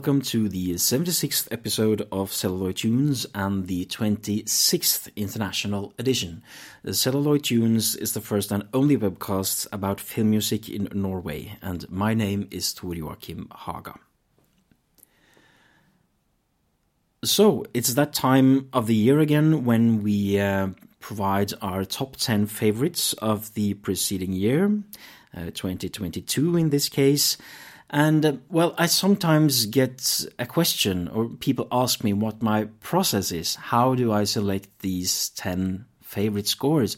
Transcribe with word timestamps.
welcome 0.00 0.22
to 0.22 0.48
the 0.48 0.72
76th 0.76 1.46
episode 1.52 2.08
of 2.10 2.32
Celluloid 2.32 2.76
Tunes 2.76 3.26
and 3.34 3.66
the 3.66 3.84
26th 3.84 5.14
International 5.14 5.92
Edition. 5.98 6.42
Celluloid 6.90 7.44
Tunes 7.44 7.96
is 7.96 8.14
the 8.14 8.22
first 8.22 8.50
and 8.50 8.66
only 8.72 8.96
webcast 8.96 9.66
about 9.70 10.00
film 10.00 10.30
music 10.30 10.70
in 10.70 10.88
Norway, 10.94 11.58
and 11.60 11.84
my 11.90 12.14
name 12.14 12.48
is 12.50 12.72
Tor 12.72 12.94
Joachim 12.94 13.46
Haga. 13.52 13.96
So, 17.22 17.66
it's 17.74 17.92
that 17.92 18.14
time 18.14 18.70
of 18.72 18.86
the 18.86 18.94
year 18.94 19.18
again 19.18 19.66
when 19.66 20.02
we 20.02 20.40
uh, 20.40 20.68
provide 21.00 21.52
our 21.60 21.84
top 21.84 22.16
10 22.16 22.46
favorites 22.46 23.12
of 23.20 23.52
the 23.52 23.74
preceding 23.74 24.32
year, 24.32 24.80
uh, 25.36 25.50
2022 25.52 26.56
in 26.56 26.70
this 26.70 26.88
case. 26.88 27.36
And 27.90 28.24
uh, 28.24 28.32
well, 28.48 28.74
I 28.78 28.86
sometimes 28.86 29.66
get 29.66 30.24
a 30.38 30.46
question, 30.46 31.08
or 31.08 31.28
people 31.28 31.66
ask 31.72 32.04
me 32.04 32.12
what 32.12 32.40
my 32.40 32.66
process 32.80 33.32
is. 33.32 33.56
How 33.56 33.96
do 33.96 34.12
I 34.12 34.24
select 34.24 34.68
these 34.78 35.30
10 35.30 35.86
favorite 36.00 36.46
scores? 36.46 36.96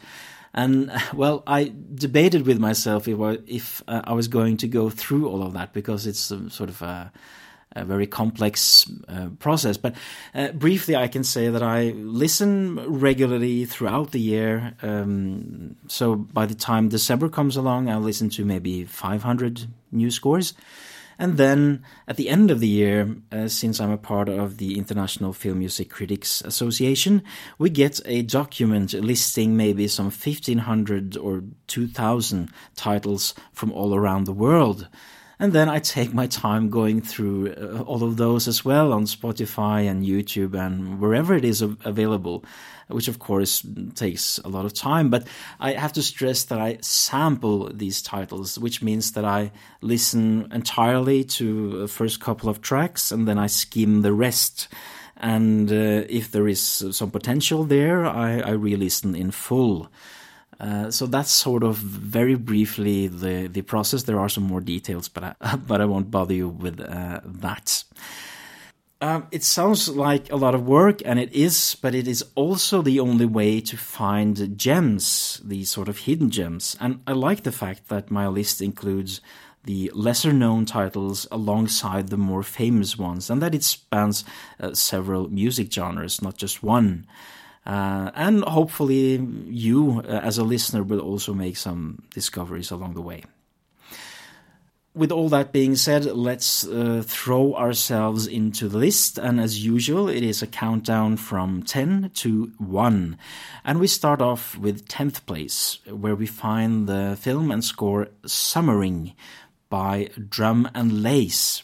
And 0.52 0.92
well, 1.14 1.42
I 1.46 1.72
debated 1.94 2.46
with 2.46 2.58
myself 2.58 3.08
if 3.08 3.18
I, 3.18 3.38
if, 3.46 3.82
uh, 3.88 4.02
I 4.04 4.12
was 4.12 4.28
going 4.28 4.58
to 4.58 4.68
go 4.68 4.90
through 4.90 5.28
all 5.28 5.42
of 5.42 5.54
that 5.54 5.72
because 5.72 6.06
it's 6.06 6.20
sort 6.20 6.68
of 6.68 6.82
a, 6.82 7.10
a 7.74 7.84
very 7.84 8.06
complex 8.06 8.90
uh, 9.08 9.28
process. 9.38 9.76
But 9.76 9.94
uh, 10.34 10.52
briefly, 10.52 10.96
I 10.96 11.08
can 11.08 11.24
say 11.24 11.48
that 11.48 11.62
I 11.62 11.90
listen 11.90 12.78
regularly 13.00 13.64
throughout 13.64 14.12
the 14.12 14.20
year. 14.20 14.74
Um, 14.82 15.76
so 15.88 16.16
by 16.16 16.46
the 16.46 16.54
time 16.54 16.88
December 16.88 17.28
comes 17.28 17.56
along, 17.56 17.88
I'll 17.88 18.00
listen 18.00 18.30
to 18.30 18.44
maybe 18.44 18.84
500 18.84 19.66
new 19.90 20.10
scores. 20.10 20.54
And 21.18 21.36
then 21.36 21.84
at 22.08 22.16
the 22.16 22.28
end 22.28 22.50
of 22.50 22.60
the 22.60 22.68
year, 22.68 23.16
uh, 23.30 23.48
since 23.48 23.80
I'm 23.80 23.90
a 23.90 23.98
part 23.98 24.28
of 24.28 24.56
the 24.56 24.78
International 24.78 25.32
Film 25.32 25.60
Music 25.60 25.90
Critics 25.90 26.40
Association, 26.42 27.22
we 27.58 27.70
get 27.70 28.00
a 28.06 28.22
document 28.22 28.92
listing 28.94 29.56
maybe 29.56 29.86
some 29.88 30.06
1500 30.06 31.16
or 31.16 31.44
2000 31.68 32.50
titles 32.74 33.34
from 33.52 33.72
all 33.72 33.94
around 33.94 34.24
the 34.24 34.32
world. 34.32 34.88
And 35.42 35.52
then 35.52 35.68
I 35.68 35.80
take 35.80 36.14
my 36.14 36.28
time 36.28 36.70
going 36.70 37.00
through 37.00 37.52
uh, 37.54 37.82
all 37.82 38.04
of 38.04 38.16
those 38.16 38.46
as 38.46 38.64
well 38.64 38.92
on 38.92 39.06
Spotify 39.06 39.90
and 39.90 40.04
YouTube 40.04 40.54
and 40.54 41.00
wherever 41.00 41.34
it 41.34 41.44
is 41.44 41.60
available, 41.60 42.44
which 42.86 43.08
of 43.08 43.18
course 43.18 43.66
takes 43.96 44.38
a 44.44 44.48
lot 44.48 44.66
of 44.66 44.72
time. 44.72 45.10
But 45.10 45.26
I 45.58 45.72
have 45.72 45.94
to 45.94 46.02
stress 46.02 46.44
that 46.44 46.60
I 46.60 46.78
sample 46.80 47.72
these 47.74 48.02
titles, 48.02 48.56
which 48.56 48.84
means 48.84 49.14
that 49.14 49.24
I 49.24 49.50
listen 49.80 50.46
entirely 50.52 51.24
to 51.24 51.80
the 51.80 51.88
first 51.88 52.20
couple 52.20 52.48
of 52.48 52.60
tracks 52.60 53.10
and 53.10 53.26
then 53.26 53.36
I 53.36 53.48
skim 53.48 54.02
the 54.02 54.12
rest. 54.12 54.68
And 55.16 55.72
uh, 55.72 56.06
if 56.08 56.30
there 56.30 56.46
is 56.46 56.60
some 56.92 57.10
potential 57.10 57.64
there, 57.64 58.06
I, 58.06 58.38
I 58.38 58.50
re 58.50 58.76
listen 58.76 59.16
in 59.16 59.32
full. 59.32 59.90
Uh, 60.62 60.92
so 60.92 61.06
that's 61.06 61.32
sort 61.32 61.64
of 61.64 61.76
very 61.76 62.36
briefly 62.36 63.08
the, 63.08 63.48
the 63.48 63.62
process. 63.62 64.04
There 64.04 64.20
are 64.20 64.28
some 64.28 64.44
more 64.44 64.60
details, 64.60 65.08
but 65.08 65.36
I, 65.40 65.56
but 65.66 65.80
I 65.80 65.84
won't 65.84 66.10
bother 66.10 66.34
you 66.34 66.48
with 66.48 66.80
uh, 66.80 67.20
that. 67.24 67.82
Um, 69.00 69.26
it 69.32 69.42
sounds 69.42 69.88
like 69.88 70.30
a 70.30 70.36
lot 70.36 70.54
of 70.54 70.64
work, 70.64 71.02
and 71.04 71.18
it 71.18 71.32
is, 71.32 71.76
but 71.82 71.92
it 71.92 72.06
is 72.06 72.24
also 72.36 72.82
the 72.82 73.00
only 73.00 73.26
way 73.26 73.60
to 73.60 73.76
find 73.76 74.56
gems, 74.56 75.40
these 75.44 75.68
sort 75.68 75.88
of 75.88 75.98
hidden 75.98 76.30
gems. 76.30 76.76
And 76.80 77.00
I 77.08 77.12
like 77.12 77.42
the 77.42 77.50
fact 77.50 77.88
that 77.88 78.12
my 78.12 78.28
list 78.28 78.62
includes 78.62 79.20
the 79.64 79.90
lesser 79.92 80.32
known 80.32 80.66
titles 80.66 81.26
alongside 81.32 82.08
the 82.08 82.16
more 82.16 82.44
famous 82.44 82.96
ones, 82.96 83.28
and 83.28 83.42
that 83.42 83.56
it 83.56 83.64
spans 83.64 84.24
uh, 84.60 84.72
several 84.74 85.28
music 85.28 85.72
genres, 85.72 86.22
not 86.22 86.36
just 86.36 86.62
one. 86.62 87.04
Uh, 87.64 88.10
and 88.14 88.42
hopefully, 88.44 89.16
you 89.46 90.02
uh, 90.04 90.20
as 90.22 90.38
a 90.38 90.44
listener 90.44 90.82
will 90.82 91.00
also 91.00 91.32
make 91.32 91.56
some 91.56 92.02
discoveries 92.14 92.70
along 92.70 92.94
the 92.94 93.00
way. 93.00 93.22
With 94.94 95.10
all 95.10 95.30
that 95.30 95.52
being 95.52 95.74
said, 95.76 96.04
let's 96.04 96.66
uh, 96.66 97.02
throw 97.06 97.54
ourselves 97.54 98.26
into 98.26 98.68
the 98.68 98.76
list. 98.76 99.16
And 99.16 99.40
as 99.40 99.64
usual, 99.64 100.08
it 100.08 100.22
is 100.22 100.42
a 100.42 100.46
countdown 100.46 101.16
from 101.16 101.62
10 101.62 102.10
to 102.14 102.52
1. 102.58 103.16
And 103.64 103.80
we 103.80 103.86
start 103.86 104.20
off 104.20 104.58
with 104.58 104.88
10th 104.88 105.24
place, 105.24 105.78
where 105.88 106.14
we 106.14 106.26
find 106.26 106.86
the 106.86 107.16
film 107.18 107.50
and 107.50 107.64
score 107.64 108.08
Summering 108.26 109.14
by 109.70 110.10
Drum 110.28 110.68
and 110.74 111.02
Lace 111.02 111.62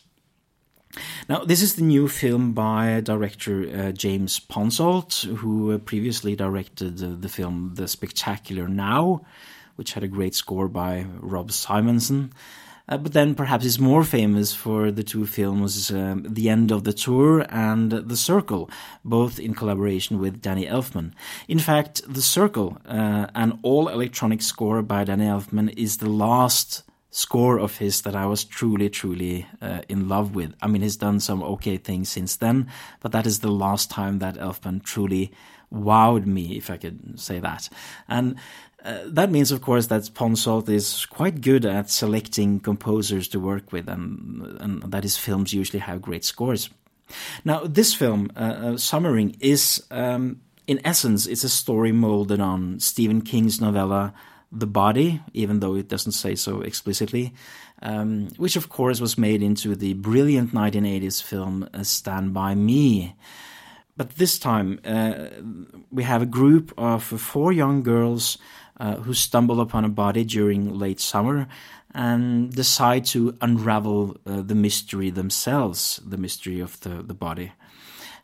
now, 1.28 1.44
this 1.44 1.62
is 1.62 1.74
the 1.74 1.82
new 1.82 2.08
film 2.08 2.52
by 2.52 3.00
director 3.00 3.68
uh, 3.68 3.92
James 3.92 4.40
Ponsoldt, 4.40 5.24
who 5.36 5.72
uh, 5.72 5.78
previously 5.78 6.34
directed 6.34 7.02
uh, 7.02 7.16
the 7.18 7.28
film 7.28 7.72
The 7.74 7.88
Spectacular 7.88 8.68
Now, 8.68 9.24
which 9.76 9.92
had 9.92 10.02
a 10.02 10.08
great 10.08 10.34
score 10.34 10.68
by 10.68 11.06
Rob 11.20 11.50
Simonsen. 11.50 12.30
Uh, 12.88 12.96
but 12.96 13.12
then 13.12 13.34
perhaps 13.34 13.66
is 13.66 13.78
more 13.78 14.02
famous 14.02 14.54
for 14.54 14.90
the 14.90 15.02
two 15.02 15.26
films 15.26 15.90
um, 15.90 16.24
The 16.26 16.48
End 16.48 16.70
of 16.72 16.84
the 16.84 16.92
Tour 16.94 17.44
and 17.50 17.92
The 17.92 18.16
Circle, 18.16 18.70
both 19.04 19.38
in 19.38 19.54
collaboration 19.54 20.18
with 20.18 20.40
Danny 20.40 20.64
Elfman. 20.64 21.12
In 21.48 21.58
fact, 21.58 22.00
The 22.08 22.22
Circle, 22.22 22.78
uh, 22.86 23.26
an 23.34 23.58
all 23.62 23.88
electronic 23.88 24.40
score 24.40 24.80
by 24.82 25.04
Danny 25.04 25.26
Elfman, 25.26 25.74
is 25.76 25.98
the 25.98 26.08
last 26.08 26.82
score 27.10 27.58
of 27.58 27.78
his 27.78 28.02
that 28.02 28.14
I 28.14 28.26
was 28.26 28.44
truly, 28.44 28.90
truly 28.90 29.46
uh, 29.62 29.80
in 29.88 30.08
love 30.08 30.34
with. 30.34 30.54
I 30.60 30.66
mean, 30.66 30.82
he's 30.82 30.96
done 30.96 31.20
some 31.20 31.42
okay 31.42 31.78
things 31.78 32.08
since 32.08 32.36
then, 32.36 32.68
but 33.00 33.12
that 33.12 33.26
is 33.26 33.40
the 33.40 33.50
last 33.50 33.90
time 33.90 34.18
that 34.18 34.36
Elfman 34.36 34.82
truly 34.82 35.32
wowed 35.72 36.26
me, 36.26 36.56
if 36.56 36.70
I 36.70 36.76
could 36.76 37.18
say 37.18 37.40
that. 37.40 37.68
And 38.08 38.36
uh, 38.84 39.00
that 39.06 39.30
means, 39.30 39.50
of 39.50 39.60
course, 39.60 39.88
that 39.88 40.02
Ponsoldt 40.14 40.68
is 40.68 41.06
quite 41.06 41.40
good 41.40 41.64
at 41.64 41.90
selecting 41.90 42.60
composers 42.60 43.28
to 43.28 43.40
work 43.40 43.72
with, 43.72 43.88
and, 43.88 44.60
and 44.60 44.82
that 44.82 45.02
his 45.02 45.16
films 45.16 45.52
usually 45.52 45.80
have 45.80 46.02
great 46.02 46.24
scores. 46.24 46.70
Now, 47.44 47.60
this 47.64 47.94
film, 47.94 48.30
uh, 48.36 48.40
uh, 48.40 48.76
Summering, 48.76 49.36
is, 49.40 49.82
um, 49.90 50.42
in 50.66 50.80
essence, 50.84 51.26
it's 51.26 51.44
a 51.44 51.48
story 51.48 51.90
molded 51.90 52.40
on 52.40 52.80
Stephen 52.80 53.22
King's 53.22 53.60
novella 53.60 54.12
the 54.50 54.66
body, 54.66 55.20
even 55.34 55.60
though 55.60 55.74
it 55.74 55.88
doesn't 55.88 56.12
say 56.12 56.34
so 56.34 56.60
explicitly, 56.62 57.32
um, 57.82 58.28
which 58.36 58.56
of 58.56 58.68
course 58.68 59.00
was 59.00 59.18
made 59.18 59.42
into 59.42 59.74
the 59.76 59.94
brilliant 59.94 60.52
1980s 60.52 61.22
film 61.22 61.68
uh, 61.74 61.82
Stand 61.82 62.32
By 62.32 62.54
Me. 62.54 63.14
But 63.96 64.16
this 64.16 64.38
time, 64.38 64.80
uh, 64.84 65.28
we 65.90 66.04
have 66.04 66.22
a 66.22 66.26
group 66.26 66.72
of 66.78 67.02
four 67.02 67.52
young 67.52 67.82
girls 67.82 68.38
uh, 68.78 68.96
who 68.96 69.12
stumble 69.12 69.60
upon 69.60 69.84
a 69.84 69.88
body 69.88 70.24
during 70.24 70.78
late 70.78 71.00
summer 71.00 71.48
and 71.94 72.52
decide 72.52 73.04
to 73.06 73.36
unravel 73.40 74.16
uh, 74.24 74.42
the 74.42 74.54
mystery 74.54 75.10
themselves, 75.10 76.00
the 76.06 76.16
mystery 76.16 76.60
of 76.60 76.78
the, 76.80 77.02
the 77.02 77.14
body. 77.14 77.52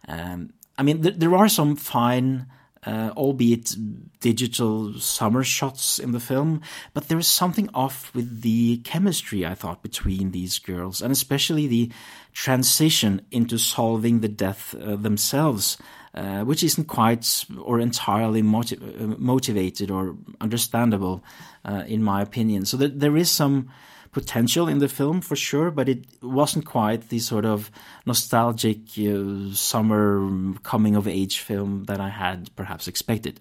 Um, 0.06 0.53
I 0.79 0.82
mean, 0.82 1.03
th- 1.03 1.17
there 1.17 1.35
are 1.35 1.49
some 1.49 1.77
fine 1.77 2.47
uh, 2.87 3.11
albeit 3.17 3.75
digital 4.21 4.95
summer 4.99 5.45
shots 5.45 5.99
in 5.99 6.13
the 6.13 6.21
film, 6.21 6.61
but 6.93 7.09
there 7.09 7.19
is 7.19 7.27
something 7.27 7.69
off 7.75 8.15
with 8.15 8.43
the 8.43 8.79
chemistry, 8.79 9.47
I 9.47 9.55
thought, 9.55 9.83
between 9.83 10.31
these 10.31 10.59
girls, 10.59 11.03
and 11.03 11.13
especially 11.13 11.67
the 11.67 11.91
transition 12.33 13.23
into 13.31 13.59
solving 13.59 14.21
the 14.21 14.29
death 14.29 14.75
uh, 14.75 14.97
themselves. 14.97 15.79
Uh, 16.15 16.45
which 16.45 16.63
isn't 16.63 16.85
quite 16.85 17.45
or 17.61 17.81
entirely 17.81 18.41
motiv- 18.41 18.81
uh, 18.81 19.17
motivated 19.19 19.91
or 19.91 20.17
understandable, 20.41 21.25
uh, 21.65 21.83
in 21.89 22.05
my 22.05 22.23
opinion. 22.23 22.65
So 22.65 22.77
that 22.77 23.01
there 23.01 23.17
is 23.17 23.29
some 23.29 23.69
potential 24.15 24.69
in 24.69 24.79
the 24.79 24.89
film 24.89 25.21
for 25.21 25.37
sure, 25.37 25.71
but 25.71 25.89
it 25.89 26.07
wasn't 26.23 26.65
quite 26.65 27.11
the 27.11 27.19
sort 27.19 27.45
of 27.45 27.71
nostalgic 28.07 28.79
uh, 28.99 29.53
summer 29.53 30.55
coming 30.63 30.97
of 30.97 31.07
age 31.07 31.41
film 31.41 31.85
that 31.85 32.01
I 32.01 32.09
had 32.09 32.55
perhaps 32.57 32.89
expected. 32.89 33.41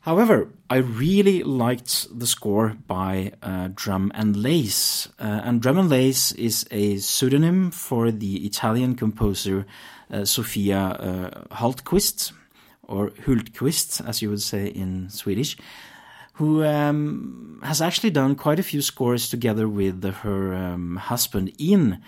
However, 0.00 0.48
I 0.70 0.76
really 0.76 1.42
liked 1.42 2.06
the 2.16 2.26
score 2.26 2.76
by 2.86 3.32
uh, 3.42 3.68
Drum 3.74 4.12
and 4.14 4.36
Lace. 4.36 5.08
Uh, 5.18 5.40
and 5.44 5.60
Drum 5.60 5.78
and 5.78 5.90
Lace 5.90 6.32
is 6.32 6.66
a 6.70 6.98
pseudonym 6.98 7.70
for 7.70 8.10
the 8.10 8.46
Italian 8.46 8.94
composer 8.94 9.66
uh, 10.10 10.24
Sofia 10.24 10.78
uh, 10.78 11.54
Hultquist, 11.56 12.32
or 12.82 13.10
Hultquist, 13.26 14.06
as 14.08 14.22
you 14.22 14.30
would 14.30 14.40
say 14.40 14.66
in 14.68 15.10
Swedish 15.10 15.56
who 16.38 16.62
um, 16.62 17.58
has 17.64 17.82
actually 17.82 18.10
done 18.10 18.36
quite 18.36 18.60
a 18.60 18.62
few 18.62 18.80
scores 18.80 19.28
together 19.28 19.68
with 19.68 20.04
her 20.04 20.54
um, 20.54 20.94
husband 20.94 21.50
Ian 21.60 22.00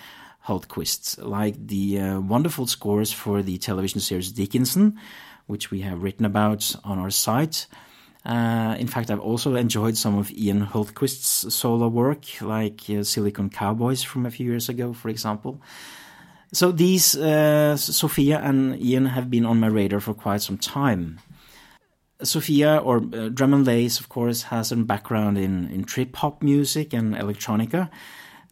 Hultquist, 0.47 1.21
like 1.21 1.67
the 1.67 1.99
uh, 1.99 2.21
wonderful 2.21 2.69
scores 2.69 3.11
for 3.11 3.43
the 3.43 3.59
television 3.59 3.99
series 3.99 4.31
Dickinson, 4.31 5.01
which 5.49 5.73
we 5.73 5.81
have 5.81 6.05
written 6.05 6.25
about 6.25 6.77
on 6.85 7.01
our 7.01 7.11
site. 7.11 7.67
Uh, 8.25 8.77
in 8.79 8.87
fact, 8.87 9.11
I've 9.11 9.19
also 9.19 9.57
enjoyed 9.57 9.97
some 9.97 10.17
of 10.17 10.31
Ian 10.31 10.65
Hultquist's 10.65 11.53
solo 11.53 11.89
work, 11.89 12.25
like 12.41 12.83
uh, 12.89 13.03
Silicon 13.03 13.51
Cowboys 13.51 14.05
from 14.05 14.27
a 14.27 14.31
few 14.31 14.47
years 14.47 14.69
ago, 14.69 14.93
for 14.93 15.09
example. 15.09 15.61
So 16.53 16.71
these, 16.71 17.17
uh, 17.17 17.77
Sophia 17.77 18.39
and 18.39 18.81
Ian, 18.81 19.07
have 19.07 19.29
been 19.29 19.45
on 19.45 19.59
my 19.59 19.67
radar 19.67 19.99
for 19.99 20.15
quite 20.15 20.43
some 20.43 20.59
time. 20.59 21.19
Sophia, 22.23 22.79
or 22.79 22.99
uh, 22.99 23.29
Drum 23.29 23.55
and 23.55 23.67
Lace, 23.67 24.01
of 24.01 24.09
course, 24.09 24.43
has 24.45 24.73
a 24.73 24.77
background 24.77 25.39
in, 25.39 25.69
in 25.71 25.85
trip 25.85 26.17
hop 26.17 26.43
music 26.43 26.93
and 26.93 27.15
electronica. 27.15 27.91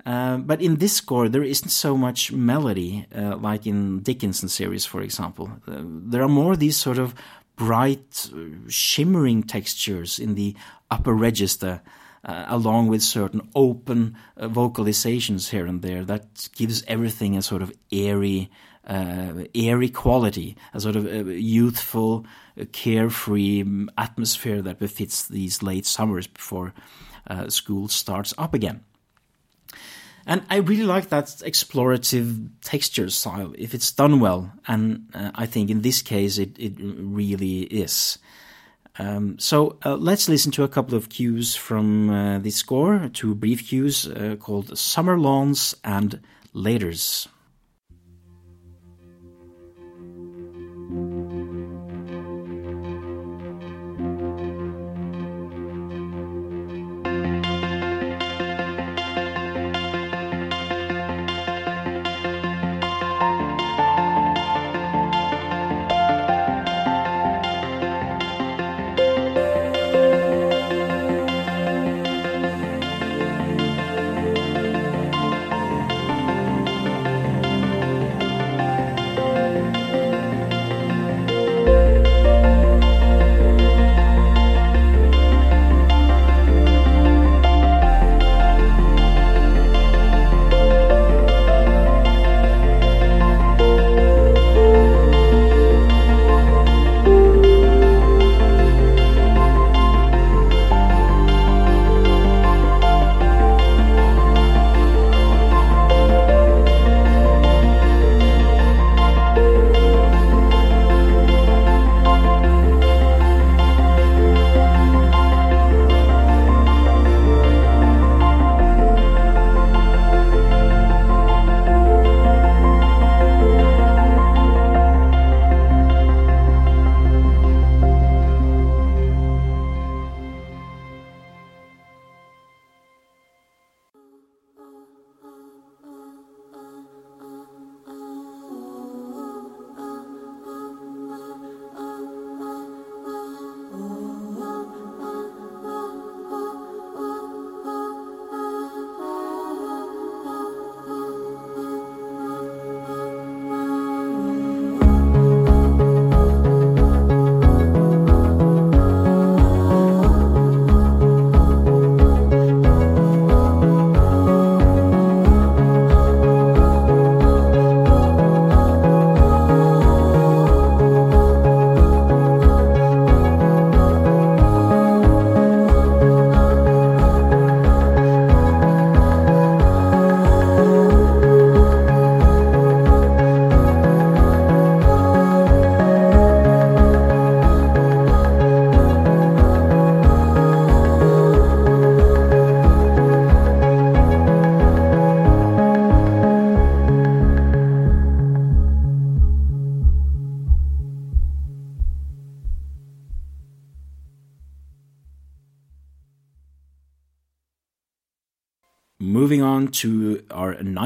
Uh, 0.08 0.38
but 0.38 0.62
in 0.62 0.76
this 0.76 0.94
score, 0.94 1.28
there 1.28 1.42
isn't 1.42 1.68
so 1.68 1.94
much 1.94 2.32
melody 2.32 3.06
uh, 3.14 3.36
like 3.36 3.66
in 3.66 4.00
Dickinson 4.00 4.48
series, 4.48 4.86
for 4.86 5.02
example. 5.02 5.50
Uh, 5.66 5.82
there 5.84 6.22
are 6.22 6.28
more 6.28 6.56
these 6.56 6.78
sort 6.78 6.98
of 6.98 7.14
bright, 7.56 8.30
uh, 8.32 8.38
shimmering 8.68 9.42
textures 9.42 10.18
in 10.18 10.34
the 10.34 10.56
upper 10.90 11.12
register, 11.12 11.82
uh, 12.24 12.46
along 12.48 12.88
with 12.88 13.02
certain 13.02 13.46
open 13.54 14.16
vocalizations 14.38 15.50
here 15.50 15.66
and 15.66 15.82
there 15.82 16.04
that 16.04 16.48
gives 16.56 16.82
everything 16.88 17.36
a 17.36 17.42
sort 17.42 17.60
of 17.60 17.70
airy, 17.92 18.50
airy 19.54 19.90
quality, 19.90 20.56
a 20.72 20.80
sort 20.80 20.96
of 20.96 21.28
youthful, 21.28 22.24
carefree 22.66 23.64
atmosphere 23.96 24.62
that 24.62 24.78
befits 24.78 25.28
these 25.28 25.62
late 25.62 25.86
summers 25.86 26.26
before 26.26 26.74
school 27.48 27.88
starts 27.88 28.32
up 28.38 28.54
again. 28.54 28.84
And 30.28 30.42
I 30.50 30.56
really 30.56 30.84
like 30.84 31.08
that 31.08 31.28
explorative 31.46 32.50
texture 32.62 33.08
style 33.08 33.54
if 33.56 33.72
it's 33.72 33.90
done 33.90 34.20
well. 34.20 34.52
And 34.68 35.08
uh, 35.14 35.30
I 35.34 35.46
think 35.46 35.70
in 35.70 35.80
this 35.80 36.02
case 36.02 36.36
it, 36.36 36.58
it 36.58 36.74
really 36.78 37.62
is. 37.62 38.18
Um, 38.98 39.38
so 39.38 39.78
uh, 39.86 39.96
let's 39.96 40.28
listen 40.28 40.52
to 40.52 40.64
a 40.64 40.68
couple 40.68 40.98
of 40.98 41.08
cues 41.08 41.56
from 41.56 42.10
uh, 42.10 42.38
the 42.40 42.50
score, 42.50 43.08
two 43.14 43.34
brief 43.34 43.68
cues 43.68 44.06
uh, 44.06 44.36
called 44.38 44.76
Summer 44.76 45.18
Lawns 45.18 45.74
and 45.82 46.20
Laters. 46.54 47.26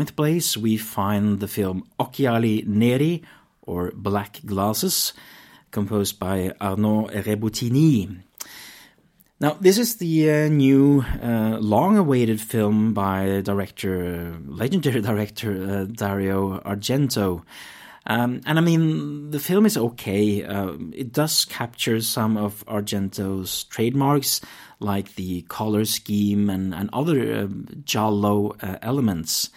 Ninth 0.03 0.17
place, 0.17 0.57
we 0.57 0.77
find 0.79 1.39
the 1.39 1.47
film 1.47 1.87
Occhiali 2.01 2.67
Neri, 2.67 3.23
or 3.63 3.93
Black 3.95 4.41
Glasses, 4.45 5.13
composed 5.71 6.19
by 6.19 6.53
Arnaud 6.61 7.07
Rebotini. 7.23 8.19
Now, 9.39 9.57
this 9.61 9.79
is 9.79 9.99
the 9.99 10.29
uh, 10.29 10.49
new, 10.49 11.05
uh, 11.23 11.59
long-awaited 11.61 12.41
film 12.41 12.95
by 12.95 13.43
director, 13.43 14.41
legendary 14.45 15.01
director 15.11 15.53
uh, 15.53 15.85
Dario 15.85 16.59
Argento. 16.59 17.45
Um, 18.05 18.41
and 18.45 18.59
I 18.59 18.61
mean, 18.61 19.31
the 19.31 19.39
film 19.39 19.67
is 19.67 19.77
okay. 19.77 20.43
Uh, 20.43 20.73
it 20.93 21.13
does 21.13 21.45
capture 21.45 22.01
some 22.01 22.37
of 22.37 22.67
Argento's 22.67 23.63
trademarks, 23.71 24.41
like 24.81 25.15
the 25.15 25.43
color 25.43 25.85
scheme 25.85 26.51
and, 26.51 26.75
and 26.75 26.91
other 26.93 27.45
uh, 27.45 27.47
giallo 27.85 28.57
uh, 28.61 28.79
elements. 28.83 29.49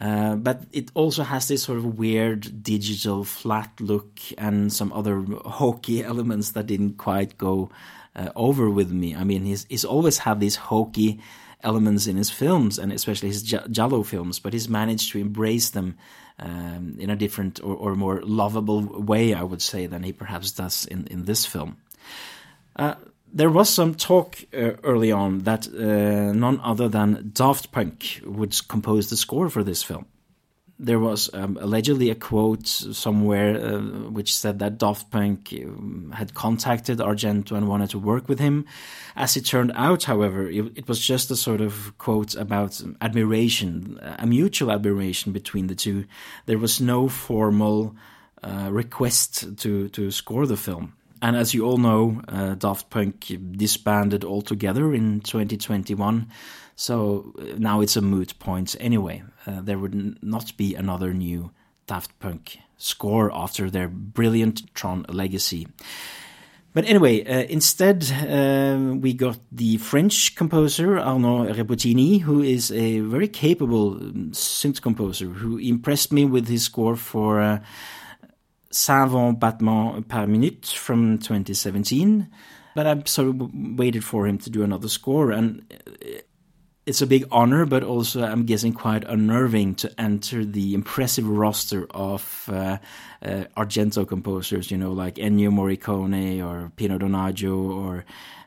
Uh, 0.00 0.36
but 0.36 0.62
it 0.72 0.90
also 0.94 1.22
has 1.22 1.48
this 1.48 1.62
sort 1.62 1.78
of 1.78 1.98
weird 1.98 2.62
digital 2.62 3.24
flat 3.24 3.70
look 3.80 4.18
and 4.38 4.72
some 4.72 4.92
other 4.92 5.20
hokey 5.44 6.02
elements 6.12 6.52
that 6.52 6.66
didn't 6.66 6.96
quite 6.98 7.36
go 7.38 7.70
uh, 8.16 8.30
over 8.34 8.68
with 8.70 8.90
me. 8.90 9.14
I 9.14 9.24
mean, 9.24 9.44
he's, 9.44 9.66
he's 9.68 9.84
always 9.84 10.18
had 10.18 10.40
these 10.40 10.56
hokey 10.56 11.20
elements 11.62 12.06
in 12.06 12.16
his 12.16 12.30
films 12.30 12.78
and 12.78 12.92
especially 12.92 13.28
his 13.28 13.42
giallo 13.42 14.02
films, 14.02 14.38
but 14.38 14.52
he's 14.52 14.68
managed 14.68 15.12
to 15.12 15.18
embrace 15.18 15.70
them 15.70 15.96
um, 16.38 16.96
in 16.98 17.10
a 17.10 17.16
different 17.16 17.62
or, 17.62 17.76
or, 17.76 17.94
more 17.94 18.20
lovable 18.22 18.80
way, 18.80 19.34
I 19.34 19.42
would 19.42 19.62
say, 19.62 19.86
than 19.86 20.02
he 20.02 20.12
perhaps 20.12 20.50
does 20.50 20.86
in, 20.86 21.06
in 21.08 21.24
this 21.24 21.46
film. 21.46 21.76
Uh, 22.74 22.94
there 23.32 23.50
was 23.50 23.70
some 23.70 23.94
talk 23.94 24.36
uh, 24.52 24.72
early 24.82 25.10
on 25.10 25.40
that 25.40 25.66
uh, 25.66 26.32
none 26.32 26.60
other 26.62 26.88
than 26.88 27.30
Daft 27.32 27.72
Punk 27.72 28.20
would 28.24 28.56
compose 28.68 29.08
the 29.08 29.16
score 29.16 29.48
for 29.48 29.64
this 29.64 29.82
film. 29.82 30.06
there 30.82 30.98
was 30.98 31.30
um, 31.32 31.56
allegedly 31.60 32.10
a 32.10 32.14
quote 32.14 32.66
somewhere 32.66 33.56
uh, 33.56 33.78
which 34.10 34.34
said 34.34 34.58
that 34.58 34.78
Daft 34.78 35.10
Punk 35.10 35.54
um, 35.64 36.12
had 36.14 36.34
contacted 36.34 36.98
Argento 36.98 37.52
and 37.52 37.68
wanted 37.68 37.90
to 37.90 38.00
work 38.00 38.28
with 38.28 38.40
him. 38.40 38.66
As 39.14 39.36
it 39.36 39.46
turned 39.46 39.72
out, 39.76 40.02
however, 40.04 40.50
it, 40.50 40.72
it 40.74 40.88
was 40.88 40.98
just 40.98 41.30
a 41.30 41.36
sort 41.36 41.60
of 41.60 41.96
quote 41.98 42.34
about 42.34 42.82
admiration, 43.00 44.00
a 44.18 44.26
mutual 44.26 44.72
admiration 44.72 45.32
between 45.32 45.68
the 45.68 45.76
two. 45.76 46.04
There 46.46 46.58
was 46.58 46.80
no 46.80 47.08
formal 47.08 47.94
uh, 48.42 48.68
request 48.72 49.56
to 49.58 49.88
to 49.90 50.10
score 50.10 50.46
the 50.46 50.56
film. 50.56 50.94
And 51.22 51.36
as 51.36 51.54
you 51.54 51.64
all 51.64 51.78
know, 51.78 52.20
uh, 52.26 52.56
Daft 52.56 52.90
Punk 52.90 53.32
disbanded 53.52 54.24
altogether 54.24 54.92
in 54.92 55.20
2021. 55.20 56.26
So 56.74 57.32
uh, 57.38 57.44
now 57.58 57.80
it's 57.80 57.96
a 57.96 58.02
moot 58.02 58.36
point 58.40 58.74
anyway. 58.80 59.22
Uh, 59.46 59.60
there 59.60 59.78
would 59.78 60.20
not 60.20 60.56
be 60.56 60.74
another 60.74 61.14
new 61.14 61.52
Daft 61.86 62.18
Punk 62.18 62.58
score 62.76 63.30
after 63.32 63.70
their 63.70 63.86
brilliant 63.86 64.74
Tron 64.74 65.06
legacy. 65.08 65.68
But 66.74 66.86
anyway, 66.86 67.24
uh, 67.24 67.46
instead, 67.48 68.10
uh, 68.10 68.96
we 68.96 69.12
got 69.12 69.38
the 69.52 69.76
French 69.76 70.34
composer 70.34 70.98
Arnaud 70.98 71.52
Rebotini, 71.52 72.22
who 72.22 72.42
is 72.42 72.72
a 72.72 72.98
very 73.00 73.28
capable 73.28 73.92
um, 73.92 74.30
synth 74.32 74.82
composer 74.82 75.26
who 75.26 75.58
impressed 75.58 76.12
me 76.12 76.24
with 76.24 76.48
his 76.48 76.64
score 76.64 76.96
for 76.96 77.62
120 78.72 79.36
battements 79.38 80.06
par 80.08 80.26
minute 80.26 80.66
from 80.66 81.18
2017. 81.18 82.28
But 82.74 82.86
I 82.86 83.02
sort 83.04 83.28
of 83.28 83.50
waited 83.54 84.02
for 84.02 84.26
him 84.26 84.38
to 84.38 84.50
do 84.50 84.62
another 84.62 84.88
score, 84.88 85.30
and 85.30 85.62
it's 86.84 87.00
a 87.00 87.06
big 87.06 87.24
honor, 87.30 87.64
but 87.64 87.84
also 87.84 88.24
I'm 88.24 88.44
guessing 88.44 88.72
quite 88.72 89.04
unnerving 89.04 89.76
to 89.76 90.00
enter 90.00 90.44
the 90.44 90.74
impressive 90.74 91.28
roster 91.28 91.86
of 91.90 92.48
uh, 92.52 92.78
uh, 93.22 93.44
Argento 93.56 94.06
composers, 94.06 94.70
you 94.70 94.76
know, 94.76 94.92
like 94.92 95.16
Ennio 95.16 95.50
Morricone 95.50 96.44
or 96.44 96.72
Pino 96.76 96.98
Donaggio 96.98 97.56
or 97.56 98.04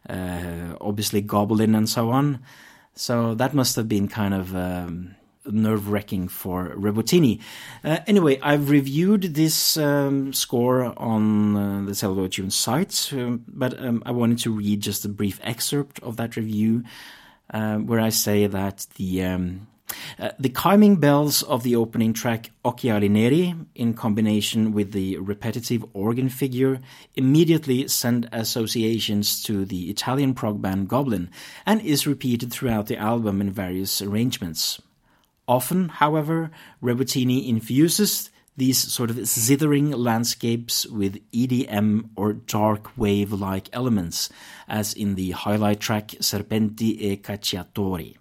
uh, 0.10 0.75
obviously 0.82 1.22
Goblin 1.22 1.75
and 1.75 1.88
so 1.88 2.12
on. 2.12 2.39
So 2.94 3.36
that 3.36 3.53
must 3.53 3.75
have 3.77 3.88
been 3.88 4.08
kind 4.08 4.34
of 4.34 4.55
um, 4.55 5.15
nerve 5.48 5.90
wracking 5.90 6.28
for 6.28 6.70
Rebotini. 6.75 7.42
Uh, 7.84 8.00
anyway, 8.08 8.40
I've 8.42 8.70
reviewed 8.70 9.36
this 9.36 9.78
um, 9.78 10.34
score 10.34 10.94
on 10.98 11.56
uh, 11.56 11.86
the 11.86 11.96
Celluloid 11.96 12.32
Tunes 12.32 12.56
site, 12.56 13.12
um, 13.14 13.44
but 13.48 13.80
um, 13.80 14.04
I 14.06 14.12
wanted 14.12 14.40
to 14.40 14.52
read 14.52 14.82
just 14.82 15.06
a 15.06 15.10
brief 15.10 15.40
excerpt 15.44 16.00
of 16.04 16.18
that 16.18 16.36
review 16.36 16.84
uh, 17.52 17.78
where 17.78 18.00
I 18.00 18.10
say 18.10 18.48
that 18.48 18.88
the. 18.96 19.24
Um, 19.24 19.68
uh, 20.18 20.32
the 20.40 20.50
chiming 20.50 20.96
bells 20.96 21.44
of 21.44 21.62
the 21.62 21.75
opening 21.75 22.12
track 22.12 22.52
Occhiali 22.64 23.10
Neri, 23.10 23.54
in 23.75 23.94
combination 23.94 24.72
with 24.72 24.94
the 24.94 25.18
repetitive 25.18 25.86
organ 25.94 26.28
figure, 26.28 26.80
immediately 27.14 27.88
send 27.88 28.28
associations 28.32 29.44
to 29.44 29.64
the 29.64 29.90
Italian 29.92 30.34
prog 30.34 30.60
band 30.60 30.88
Goblin 30.88 31.30
and 31.68 31.82
is 31.82 32.08
repeated 32.08 32.52
throughout 32.52 32.88
the 32.88 32.98
album 32.98 33.42
in 33.42 33.52
various 33.52 34.02
arrangements. 34.02 34.82
Often, 35.48 35.90
however, 35.90 36.52
Rebotini 36.82 37.48
infuses 37.48 38.32
these 38.58 38.78
sort 38.78 39.10
of 39.10 39.18
zithering 39.18 39.96
landscapes 39.96 40.88
with 40.88 41.20
EDM 41.32 42.10
or 42.16 42.34
dark 42.34 42.98
wave 42.98 43.32
like 43.32 43.70
elements, 43.74 44.30
as 44.68 44.94
in 44.94 45.16
the 45.16 45.32
highlight 45.32 45.80
track 45.80 46.08
Serpenti 46.20 47.00
e 47.00 47.18
Cacciatori. 47.18 48.16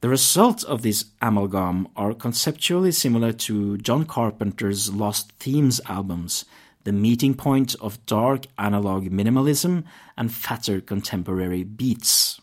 The 0.00 0.08
results 0.08 0.64
of 0.64 0.82
this 0.82 1.06
amalgam 1.20 1.88
are 1.96 2.14
conceptually 2.14 2.92
similar 2.92 3.32
to 3.46 3.78
John 3.78 4.04
Carpenter's 4.04 4.92
Lost 4.92 5.32
Themes 5.38 5.80
albums, 5.86 6.44
the 6.84 6.92
meeting 6.92 7.34
point 7.34 7.76
of 7.80 8.04
dark 8.06 8.46
analog 8.58 9.10
minimalism 9.10 9.84
and 10.16 10.32
fatter 10.32 10.80
contemporary 10.80 11.62
beats 11.62 12.40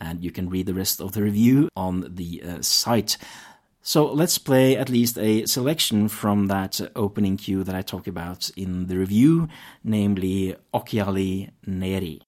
and 0.00 0.24
you 0.24 0.30
can 0.30 0.48
read 0.48 0.66
the 0.66 0.74
rest 0.74 1.00
of 1.00 1.12
the 1.12 1.22
review 1.22 1.68
on 1.76 2.06
the 2.08 2.42
uh, 2.42 2.62
site. 2.62 3.16
So 3.82 4.12
let's 4.12 4.38
play 4.38 4.76
at 4.76 4.90
least 4.90 5.18
a 5.18 5.46
selection 5.46 6.08
from 6.08 6.48
that 6.48 6.80
opening 6.94 7.36
cue 7.36 7.64
that 7.64 7.74
I 7.74 7.82
talk 7.82 8.06
about 8.06 8.50
in 8.56 8.86
the 8.86 8.98
review, 8.98 9.48
namely 9.82 10.54
Occhiali 10.74 11.50
Neri. 11.66 12.20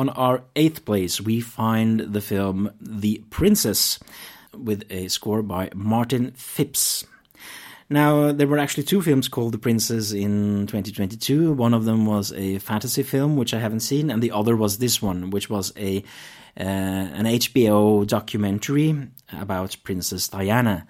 On 0.00 0.08
our 0.08 0.44
eighth 0.56 0.86
place, 0.86 1.20
we 1.20 1.42
find 1.42 2.00
the 2.00 2.22
film 2.22 2.70
The 2.80 3.22
Princess 3.28 3.98
with 4.56 4.82
a 4.88 5.08
score 5.08 5.42
by 5.42 5.68
Martin 5.74 6.30
Phipps. 6.30 7.04
Now, 7.90 8.32
there 8.32 8.46
were 8.46 8.56
actually 8.56 8.84
two 8.84 9.02
films 9.02 9.28
called 9.28 9.52
The 9.52 9.58
Princess 9.58 10.12
in 10.12 10.66
2022. 10.68 11.52
One 11.52 11.74
of 11.74 11.84
them 11.84 12.06
was 12.06 12.32
a 12.32 12.60
fantasy 12.60 13.02
film, 13.02 13.36
which 13.36 13.52
I 13.52 13.58
haven't 13.58 13.80
seen, 13.80 14.08
and 14.10 14.22
the 14.22 14.30
other 14.30 14.56
was 14.56 14.78
this 14.78 15.02
one, 15.02 15.28
which 15.28 15.50
was 15.50 15.70
a 15.76 16.02
uh, 16.58 16.62
an 16.62 17.26
HBO 17.26 18.06
documentary 18.06 19.06
about 19.34 19.76
Princess 19.84 20.28
Diana. 20.28 20.86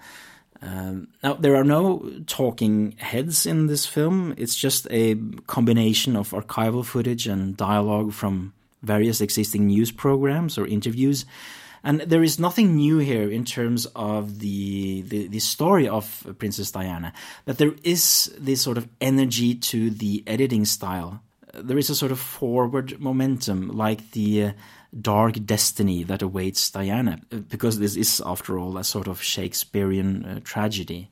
Um, 0.61 1.09
now, 1.21 1.33
there 1.33 1.57
are 1.57 1.65
no 1.65 2.09
talking 2.27 2.93
heads 2.93 3.45
in 3.45 3.67
this 3.67 3.85
film. 3.85 4.33
It's 4.37 4.55
just 4.55 4.87
a 4.89 5.15
combination 5.47 6.15
of 6.15 6.29
archival 6.29 6.85
footage 6.85 7.27
and 7.27 7.57
dialogue 7.57 8.13
from 8.13 8.53
various 8.81 9.21
existing 9.21 9.67
news 9.67 9.91
programs 9.91 10.57
or 10.57 10.67
interviews. 10.67 11.25
And 11.83 12.01
there 12.01 12.23
is 12.23 12.39
nothing 12.39 12.75
new 12.75 12.99
here 12.99 13.29
in 13.29 13.43
terms 13.43 13.87
of 13.95 14.39
the, 14.39 15.01
the, 15.01 15.27
the 15.27 15.39
story 15.39 15.87
of 15.87 16.35
Princess 16.37 16.71
Diana, 16.71 17.11
but 17.45 17.57
there 17.57 17.73
is 17.83 18.31
this 18.37 18.61
sort 18.61 18.77
of 18.77 18.87
energy 18.99 19.55
to 19.55 19.89
the 19.89 20.23
editing 20.27 20.65
style. 20.65 21.23
There 21.53 21.79
is 21.79 21.89
a 21.89 21.95
sort 21.95 22.11
of 22.11 22.19
forward 22.19 22.99
momentum, 22.99 23.69
like 23.69 24.11
the 24.11 24.43
uh, 24.43 24.51
dark 24.99 25.43
destiny 25.45 26.03
that 26.03 26.21
awaits 26.21 26.69
Diana, 26.69 27.19
because 27.49 27.79
this 27.79 27.95
is, 27.95 28.21
after 28.25 28.59
all, 28.59 28.77
a 28.77 28.83
sort 28.83 29.07
of 29.07 29.21
Shakespearean 29.21 30.23
uh, 30.23 30.39
tragedy. 30.43 31.09